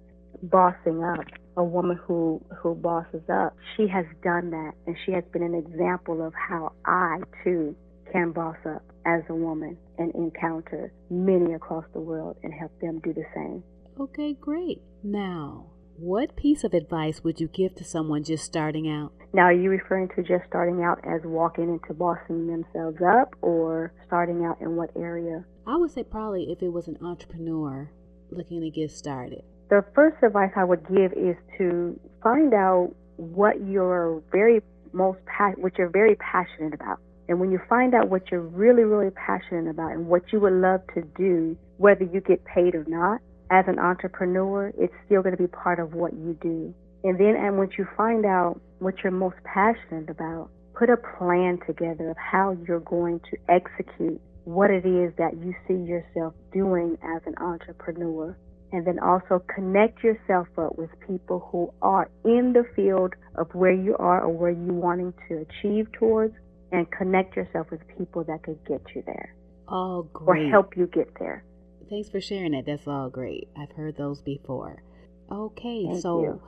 bossing 0.43 1.01
up 1.05 1.25
a 1.55 1.63
woman 1.63 1.97
who 2.05 2.41
who 2.61 2.75
bosses 2.75 3.23
up. 3.31 3.55
She 3.77 3.87
has 3.87 4.05
done 4.21 4.49
that 4.49 4.73
and 4.87 4.97
she 5.05 5.13
has 5.13 5.23
been 5.31 5.43
an 5.43 5.55
example 5.55 6.21
of 6.21 6.33
how 6.33 6.73
i 6.83 7.19
too 7.45 7.73
can 8.11 8.33
boss 8.33 8.57
up 8.65 8.83
as 9.05 9.21
a 9.29 9.35
woman 9.35 9.77
and 9.97 10.13
encounter 10.15 10.91
many 11.09 11.53
across 11.53 11.85
the 11.93 12.01
world 12.01 12.35
and 12.43 12.53
help 12.53 12.77
them 12.81 12.99
do 12.99 13.13
the 13.13 13.23
same 13.33 13.63
Okay, 14.01 14.33
great. 14.33 14.81
Now, 15.03 15.67
what 15.95 16.35
piece 16.35 16.63
of 16.63 16.73
advice 16.73 17.23
would 17.23 17.39
you 17.39 17.47
give 17.47 17.75
to 17.75 17.83
someone 17.83 18.23
just 18.23 18.43
starting 18.43 18.89
out? 18.89 19.13
now 19.31 19.43
are 19.43 19.53
you 19.53 19.69
referring 19.69 20.09
to 20.15 20.23
just 20.23 20.43
starting 20.47 20.83
out 20.83 20.97
as 21.05 21.21
walking 21.23 21.69
into 21.69 21.93
bossing 21.93 22.47
themselves 22.47 22.97
up 22.99 23.35
or 23.43 23.93
starting 24.07 24.43
out 24.43 24.59
in 24.59 24.75
what 24.75 24.89
area 24.95 25.45
I 25.67 25.77
would 25.77 25.91
say 25.91 26.03
probably 26.03 26.51
if 26.51 26.63
it 26.63 26.69
was 26.69 26.87
an 26.87 26.97
entrepreneur 26.99 27.91
looking 28.31 28.61
to 28.61 28.71
get 28.71 28.89
started. 28.89 29.43
the 29.69 29.85
first 29.93 30.17
advice 30.23 30.51
I 30.55 30.63
would 30.63 30.83
give 30.87 31.13
is 31.13 31.35
to 31.59 31.99
find 32.23 32.55
out 32.55 32.95
what 33.17 33.61
you're 33.67 34.23
very 34.31 34.61
most 34.93 35.19
pa- 35.25 35.53
what 35.57 35.77
you're 35.77 35.89
very 35.89 36.15
passionate 36.15 36.73
about. 36.73 36.97
And 37.29 37.39
when 37.39 37.51
you 37.51 37.59
find 37.69 37.93
out 37.93 38.09
what 38.09 38.31
you're 38.31 38.41
really, 38.41 38.83
really 38.83 39.11
passionate 39.11 39.69
about 39.69 39.91
and 39.91 40.07
what 40.07 40.23
you 40.33 40.39
would 40.41 40.53
love 40.53 40.81
to 40.95 41.01
do, 41.15 41.55
whether 41.77 42.03
you 42.03 42.19
get 42.19 42.43
paid 42.43 42.75
or 42.75 42.83
not, 42.87 43.21
as 43.51 43.65
an 43.67 43.79
entrepreneur, 43.79 44.71
it's 44.77 44.93
still 45.05 45.21
going 45.21 45.35
to 45.35 45.41
be 45.41 45.47
part 45.47 45.79
of 45.79 45.93
what 45.93 46.13
you 46.13 46.37
do. 46.41 46.73
And 47.03 47.19
then, 47.19 47.35
and 47.37 47.57
once 47.57 47.73
you 47.77 47.87
find 47.97 48.25
out 48.25 48.61
what 48.79 48.95
you're 49.03 49.11
most 49.11 49.37
passionate 49.43 50.09
about, 50.09 50.49
put 50.77 50.89
a 50.89 50.97
plan 50.97 51.59
together 51.67 52.09
of 52.11 52.17
how 52.17 52.57
you're 52.67 52.79
going 52.79 53.19
to 53.31 53.37
execute 53.49 54.21
what 54.45 54.71
it 54.71 54.85
is 54.85 55.13
that 55.17 55.33
you 55.37 55.53
see 55.67 55.75
yourself 55.75 56.33
doing 56.53 56.97
as 57.03 57.21
an 57.27 57.35
entrepreneur 57.39 58.37
and 58.71 58.87
then 58.87 58.99
also 58.99 59.43
connect 59.53 60.03
yourself 60.03 60.47
up 60.57 60.77
with 60.77 60.89
people 61.07 61.47
who 61.51 61.71
are 61.81 62.09
in 62.23 62.53
the 62.53 62.63
field 62.75 63.13
of 63.35 63.47
where 63.53 63.73
you 63.73 63.95
are 63.97 64.23
or 64.23 64.29
where 64.29 64.51
you're 64.51 64.73
wanting 64.73 65.13
to 65.27 65.45
achieve 65.45 65.87
towards 65.99 66.33
and 66.71 66.89
connect 66.91 67.35
yourself 67.35 67.67
with 67.69 67.81
people 67.97 68.23
that 68.23 68.41
could 68.43 68.57
get 68.65 68.81
you 68.95 69.03
there 69.05 69.35
Oh, 69.71 70.07
or 70.15 70.35
help 70.35 70.75
you 70.75 70.87
get 70.87 71.07
there. 71.19 71.43
Thanks 71.91 72.09
for 72.09 72.21
sharing 72.21 72.53
that. 72.53 72.65
That's 72.65 72.87
all 72.87 73.09
great. 73.09 73.49
I've 73.55 73.73
heard 73.73 73.97
those 73.97 74.21
before. 74.21 74.81
Okay, 75.29 75.85
Thank 75.87 76.01
so 76.01 76.21
you. 76.21 76.41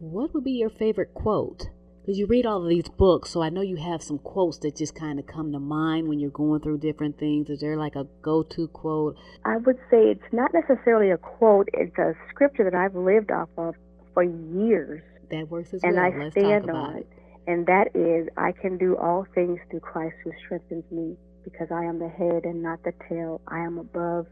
what 0.00 0.32
would 0.32 0.42
be 0.42 0.52
your 0.52 0.70
favorite 0.70 1.12
quote? 1.12 1.66
Because 2.00 2.18
you 2.18 2.26
read 2.26 2.46
all 2.46 2.62
of 2.62 2.68
these 2.70 2.88
books, 2.88 3.30
so 3.30 3.42
I 3.42 3.50
know 3.50 3.60
you 3.60 3.76
have 3.76 4.02
some 4.02 4.18
quotes 4.18 4.58
that 4.60 4.74
just 4.76 4.94
kind 4.94 5.18
of 5.18 5.26
come 5.26 5.52
to 5.52 5.58
mind 5.58 6.08
when 6.08 6.18
you're 6.18 6.30
going 6.30 6.62
through 6.62 6.78
different 6.78 7.18
things. 7.18 7.50
Is 7.50 7.60
there 7.60 7.76
like 7.76 7.94
a 7.94 8.06
go 8.22 8.42
to 8.42 8.68
quote? 8.68 9.16
I 9.44 9.58
would 9.58 9.76
say 9.90 10.12
it's 10.12 10.32
not 10.32 10.54
necessarily 10.54 11.10
a 11.10 11.18
quote, 11.18 11.68
it's 11.74 11.98
a 11.98 12.14
scripture 12.30 12.64
that 12.64 12.74
I've 12.74 12.94
lived 12.94 13.30
off 13.30 13.50
of 13.58 13.74
for 14.14 14.22
years 14.22 15.02
That 15.30 15.50
works 15.50 15.74
as 15.74 15.82
and 15.82 15.96
well. 15.96 16.04
And 16.06 16.14
I 16.14 16.24
Let's 16.24 16.32
stand 16.32 16.70
on 16.70 16.96
it. 16.96 17.08
And 17.46 17.66
that 17.66 17.88
is, 17.94 18.28
I 18.38 18.52
can 18.52 18.78
do 18.78 18.96
all 18.96 19.26
things 19.34 19.58
through 19.70 19.80
Christ 19.80 20.16
who 20.24 20.32
strengthens 20.44 20.84
me, 20.90 21.16
because 21.44 21.68
I 21.70 21.84
am 21.84 21.98
the 21.98 22.08
head 22.08 22.44
and 22.44 22.62
not 22.62 22.82
the 22.82 22.92
tail. 23.10 23.42
I 23.46 23.58
am 23.60 23.78
above 23.78 24.26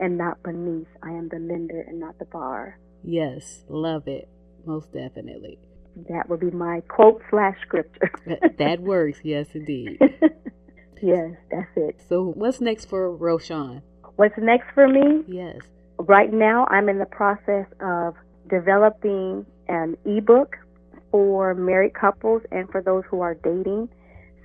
and 0.00 0.18
not 0.18 0.42
beneath. 0.42 0.88
I 1.02 1.10
am 1.10 1.28
the 1.28 1.38
lender 1.38 1.80
and 1.86 2.00
not 2.00 2.18
the 2.18 2.24
bar. 2.24 2.78
Yes, 3.04 3.64
love 3.68 4.08
it. 4.08 4.28
Most 4.66 4.92
definitely. 4.92 5.58
That 6.08 6.28
would 6.28 6.40
be 6.40 6.50
my 6.50 6.80
quote 6.88 7.22
slash 7.30 7.56
scripture. 7.62 8.10
That- 8.26 8.58
that 8.58 8.80
works. 8.80 9.20
Yes, 9.22 9.48
indeed. 9.54 9.98
yes, 11.02 11.30
that's 11.50 11.70
it. 11.76 12.00
So, 12.08 12.32
what's 12.34 12.60
next 12.60 12.86
for 12.86 13.16
Roshawn? 13.16 13.82
What's 14.16 14.34
next 14.38 14.66
for 14.74 14.86
me? 14.88 15.22
Yes. 15.28 15.58
Right 15.98 16.32
now, 16.32 16.66
I'm 16.70 16.88
in 16.88 16.98
the 16.98 17.06
process 17.06 17.66
of 17.80 18.14
developing 18.48 19.46
an 19.68 19.96
ebook 20.04 20.56
for 21.10 21.54
married 21.54 21.94
couples 21.94 22.42
and 22.50 22.68
for 22.70 22.82
those 22.82 23.04
who 23.10 23.20
are 23.20 23.34
dating. 23.34 23.88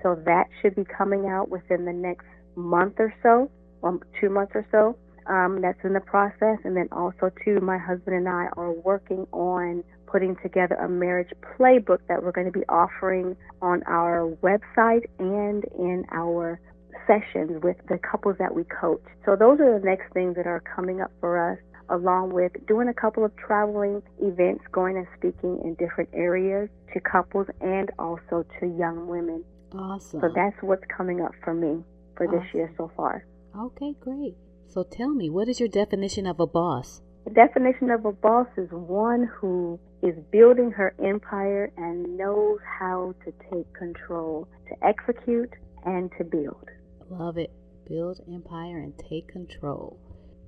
So 0.04 0.16
that 0.26 0.46
should 0.62 0.76
be 0.76 0.84
coming 0.86 1.28
out 1.28 1.50
within 1.50 1.86
the 1.86 1.94
next 1.94 2.26
month 2.56 2.96
or 3.00 3.14
so, 3.24 3.50
or 3.82 4.00
two 4.20 4.30
months 4.30 4.52
or 4.56 4.66
so. 4.72 4.98
Um, 5.28 5.60
that's 5.62 5.80
in 5.84 5.94
the 5.94 6.02
process. 6.02 6.60
And 6.64 6.78
then 6.78 6.88
also, 6.92 7.32
too, 7.44 7.60
my 7.60 7.80
husband 7.80 8.16
and 8.16 8.30
I 8.30 8.48
are 8.56 8.72
working 8.72 9.26
on 9.32 9.84
putting 10.06 10.36
together 10.38 10.76
a 10.76 10.88
marriage 10.88 11.32
playbook 11.58 12.00
that 12.08 12.22
we're 12.24 12.32
going 12.32 12.46
to 12.46 12.58
be 12.58 12.66
offering 12.70 13.36
on 13.62 13.82
our 13.88 14.32
website 14.44 15.06
and 15.20 15.66
in 15.78 16.06
our 16.12 16.60
sessions 17.08 17.62
with 17.64 17.78
the 17.90 17.98
couples 17.98 18.36
that 18.40 18.54
we 18.54 18.64
coach. 18.66 19.04
So 19.26 19.36
those 19.36 19.60
are 19.60 19.80
the 19.80 19.86
next 19.86 20.14
things 20.14 20.36
that 20.36 20.48
are 20.48 20.62
coming 20.76 21.02
up 21.02 21.12
for 21.20 21.52
us, 21.52 21.60
along 21.90 22.34
with 22.34 22.52
doing 22.68 22.88
a 22.88 22.94
couple 22.94 23.26
of 23.26 23.36
traveling 23.36 24.02
events, 24.22 24.64
going 24.72 24.98
and 24.98 25.08
speaking 25.18 25.60
in 25.64 25.76
different 25.76 26.10
areas 26.14 26.70
to 26.94 27.00
couples 27.00 27.48
and 27.62 27.92
also 28.00 28.46
to 28.60 28.68
young 28.68 29.08
women. 29.08 29.44
Awesome. 29.74 30.22
So 30.22 30.30
that's 30.34 30.56
what's 30.62 30.86
coming 30.96 31.22
up 31.22 31.34
for 31.44 31.54
me 31.54 31.84
for 32.16 32.28
this 32.28 32.46
year 32.54 32.72
so 32.78 32.92
far. 32.96 33.26
Okay, 33.58 33.94
great. 34.00 34.36
So, 34.68 34.84
tell 34.84 35.14
me, 35.14 35.30
what 35.30 35.48
is 35.48 35.60
your 35.60 35.70
definition 35.70 36.28
of 36.28 36.40
a 36.40 36.48
boss? 36.48 37.02
The 37.26 37.32
definition 37.32 37.90
of 37.90 38.06
a 38.06 38.12
boss 38.12 38.48
is 38.58 38.70
one 38.72 39.30
who 39.40 39.80
is 40.04 40.16
building 40.32 40.72
her 40.72 40.94
empire 41.04 41.72
and 41.78 42.18
knows 42.18 42.60
how 42.80 43.16
to 43.26 43.34
take 43.52 43.74
control, 43.74 44.48
to 44.68 44.86
execute, 44.86 45.52
and 45.86 46.12
to 46.18 46.24
build. 46.24 46.66
Love 47.10 47.38
it. 47.38 47.52
Build 47.88 48.20
empire 48.32 48.78
and 48.78 48.94
take 49.10 49.28
control. 49.28 49.98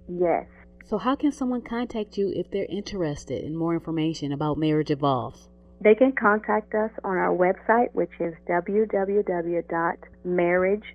Yes. 0.07 0.45
So, 0.85 0.97
how 0.97 1.15
can 1.15 1.31
someone 1.31 1.61
contact 1.61 2.17
you 2.17 2.31
if 2.35 2.49
they're 2.51 2.67
interested 2.69 3.43
in 3.43 3.55
more 3.55 3.73
information 3.73 4.31
about 4.31 4.57
Marriage 4.57 4.91
Evolves? 4.91 5.49
They 5.81 5.95
can 5.95 6.13
contact 6.13 6.73
us 6.73 6.91
on 7.03 7.17
our 7.17 7.35
website, 7.35 7.93
which 7.93 8.11
is 8.19 8.33
www.marriageevolves.com. 8.49 10.93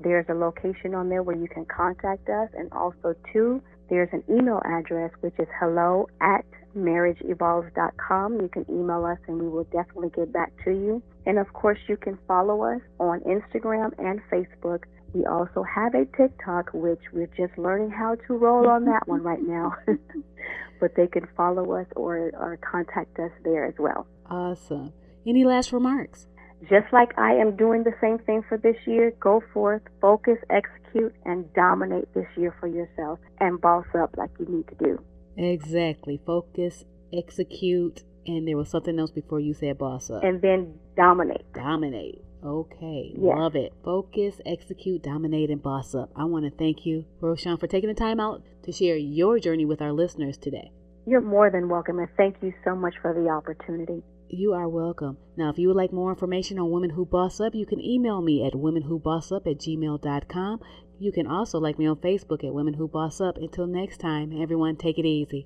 There's 0.00 0.26
a 0.28 0.34
location 0.34 0.94
on 0.94 1.08
there 1.08 1.22
where 1.22 1.36
you 1.36 1.48
can 1.48 1.66
contact 1.66 2.28
us, 2.28 2.48
and 2.56 2.72
also, 2.72 3.14
too, 3.32 3.62
there's 3.90 4.08
an 4.12 4.24
email 4.30 4.60
address, 4.64 5.10
which 5.20 5.34
is 5.38 5.48
hello 5.60 6.08
at 6.20 6.44
marriageevolves.com. 6.76 8.40
You 8.40 8.48
can 8.48 8.64
email 8.70 9.04
us, 9.04 9.18
and 9.28 9.40
we 9.40 9.48
will 9.48 9.64
definitely 9.64 10.10
get 10.10 10.32
back 10.32 10.52
to 10.64 10.70
you. 10.70 11.02
And 11.26 11.38
of 11.38 11.52
course, 11.52 11.78
you 11.88 11.96
can 11.96 12.18
follow 12.26 12.62
us 12.62 12.80
on 12.98 13.20
Instagram 13.20 13.92
and 13.98 14.20
Facebook. 14.30 14.84
We 15.12 15.26
also 15.26 15.62
have 15.62 15.94
a 15.94 16.06
TikTok, 16.16 16.70
which 16.72 17.00
we're 17.12 17.28
just 17.36 17.56
learning 17.56 17.90
how 17.90 18.16
to 18.26 18.34
roll 18.34 18.68
on 18.68 18.84
that 18.86 19.06
one 19.06 19.22
right 19.22 19.42
now. 19.42 19.74
but 20.80 20.94
they 20.96 21.06
can 21.06 21.26
follow 21.36 21.72
us 21.72 21.86
or, 21.94 22.30
or 22.34 22.58
contact 22.68 23.18
us 23.18 23.30
there 23.44 23.64
as 23.66 23.74
well. 23.78 24.06
Awesome. 24.28 24.92
Any 25.26 25.44
last 25.44 25.72
remarks? 25.72 26.26
Just 26.68 26.92
like 26.92 27.16
I 27.18 27.32
am 27.34 27.56
doing 27.56 27.84
the 27.84 27.94
same 28.00 28.18
thing 28.18 28.42
for 28.48 28.58
this 28.58 28.76
year, 28.86 29.12
go 29.20 29.42
forth, 29.52 29.82
focus, 30.00 30.38
execute, 30.50 31.14
and 31.24 31.52
dominate 31.54 32.12
this 32.14 32.26
year 32.36 32.54
for 32.60 32.66
yourself 32.66 33.18
and 33.40 33.60
boss 33.60 33.86
up 33.98 34.14
like 34.16 34.30
you 34.38 34.46
need 34.46 34.68
to 34.68 34.74
do. 34.76 34.98
Exactly. 35.36 36.20
Focus, 36.24 36.84
execute, 37.12 38.02
and 38.26 38.46
there 38.46 38.56
was 38.56 38.70
something 38.70 38.98
else 38.98 39.10
before 39.10 39.40
you 39.40 39.52
said 39.52 39.78
boss 39.78 40.10
up. 40.10 40.22
And 40.22 40.40
then 40.40 40.74
dominate. 40.96 41.52
Dominate. 41.52 42.22
Okay, 42.44 43.14
yes. 43.16 43.36
love 43.38 43.56
it. 43.56 43.72
Focus, 43.82 44.38
execute, 44.44 45.02
dominate, 45.02 45.50
and 45.50 45.62
boss 45.62 45.94
up. 45.94 46.10
I 46.14 46.24
want 46.24 46.44
to 46.44 46.50
thank 46.50 46.84
you, 46.84 47.06
Roshawn, 47.22 47.58
for 47.58 47.66
taking 47.66 47.88
the 47.88 47.94
time 47.94 48.20
out 48.20 48.42
to 48.64 48.72
share 48.72 48.96
your 48.96 49.38
journey 49.38 49.64
with 49.64 49.80
our 49.80 49.92
listeners 49.92 50.36
today. 50.36 50.70
You're 51.06 51.22
more 51.22 51.50
than 51.50 51.70
welcome, 51.70 51.98
and 51.98 52.08
thank 52.18 52.36
you 52.42 52.52
so 52.62 52.76
much 52.76 52.94
for 53.00 53.14
the 53.14 53.30
opportunity. 53.30 54.02
You 54.30 54.52
are 54.54 54.68
welcome. 54.68 55.18
Now, 55.36 55.50
if 55.50 55.58
you 55.58 55.68
would 55.68 55.76
like 55.76 55.92
more 55.92 56.10
information 56.10 56.58
on 56.58 56.70
Women 56.70 56.90
Who 56.90 57.04
Boss 57.04 57.40
Up, 57.40 57.54
you 57.54 57.66
can 57.66 57.80
email 57.80 58.22
me 58.22 58.44
at 58.46 58.54
womenwhobossup 58.54 59.46
at 59.46 59.58
gmail.com. 59.58 60.60
You 60.98 61.12
can 61.12 61.26
also 61.26 61.58
like 61.58 61.78
me 61.78 61.86
on 61.86 61.96
Facebook 61.96 62.42
at 62.42 62.54
Women 62.54 62.74
Who 62.74 62.88
Boss 62.88 63.20
Up. 63.20 63.36
Until 63.36 63.66
next 63.66 63.98
time, 63.98 64.32
everyone, 64.40 64.76
take 64.76 64.98
it 64.98 65.06
easy. 65.06 65.42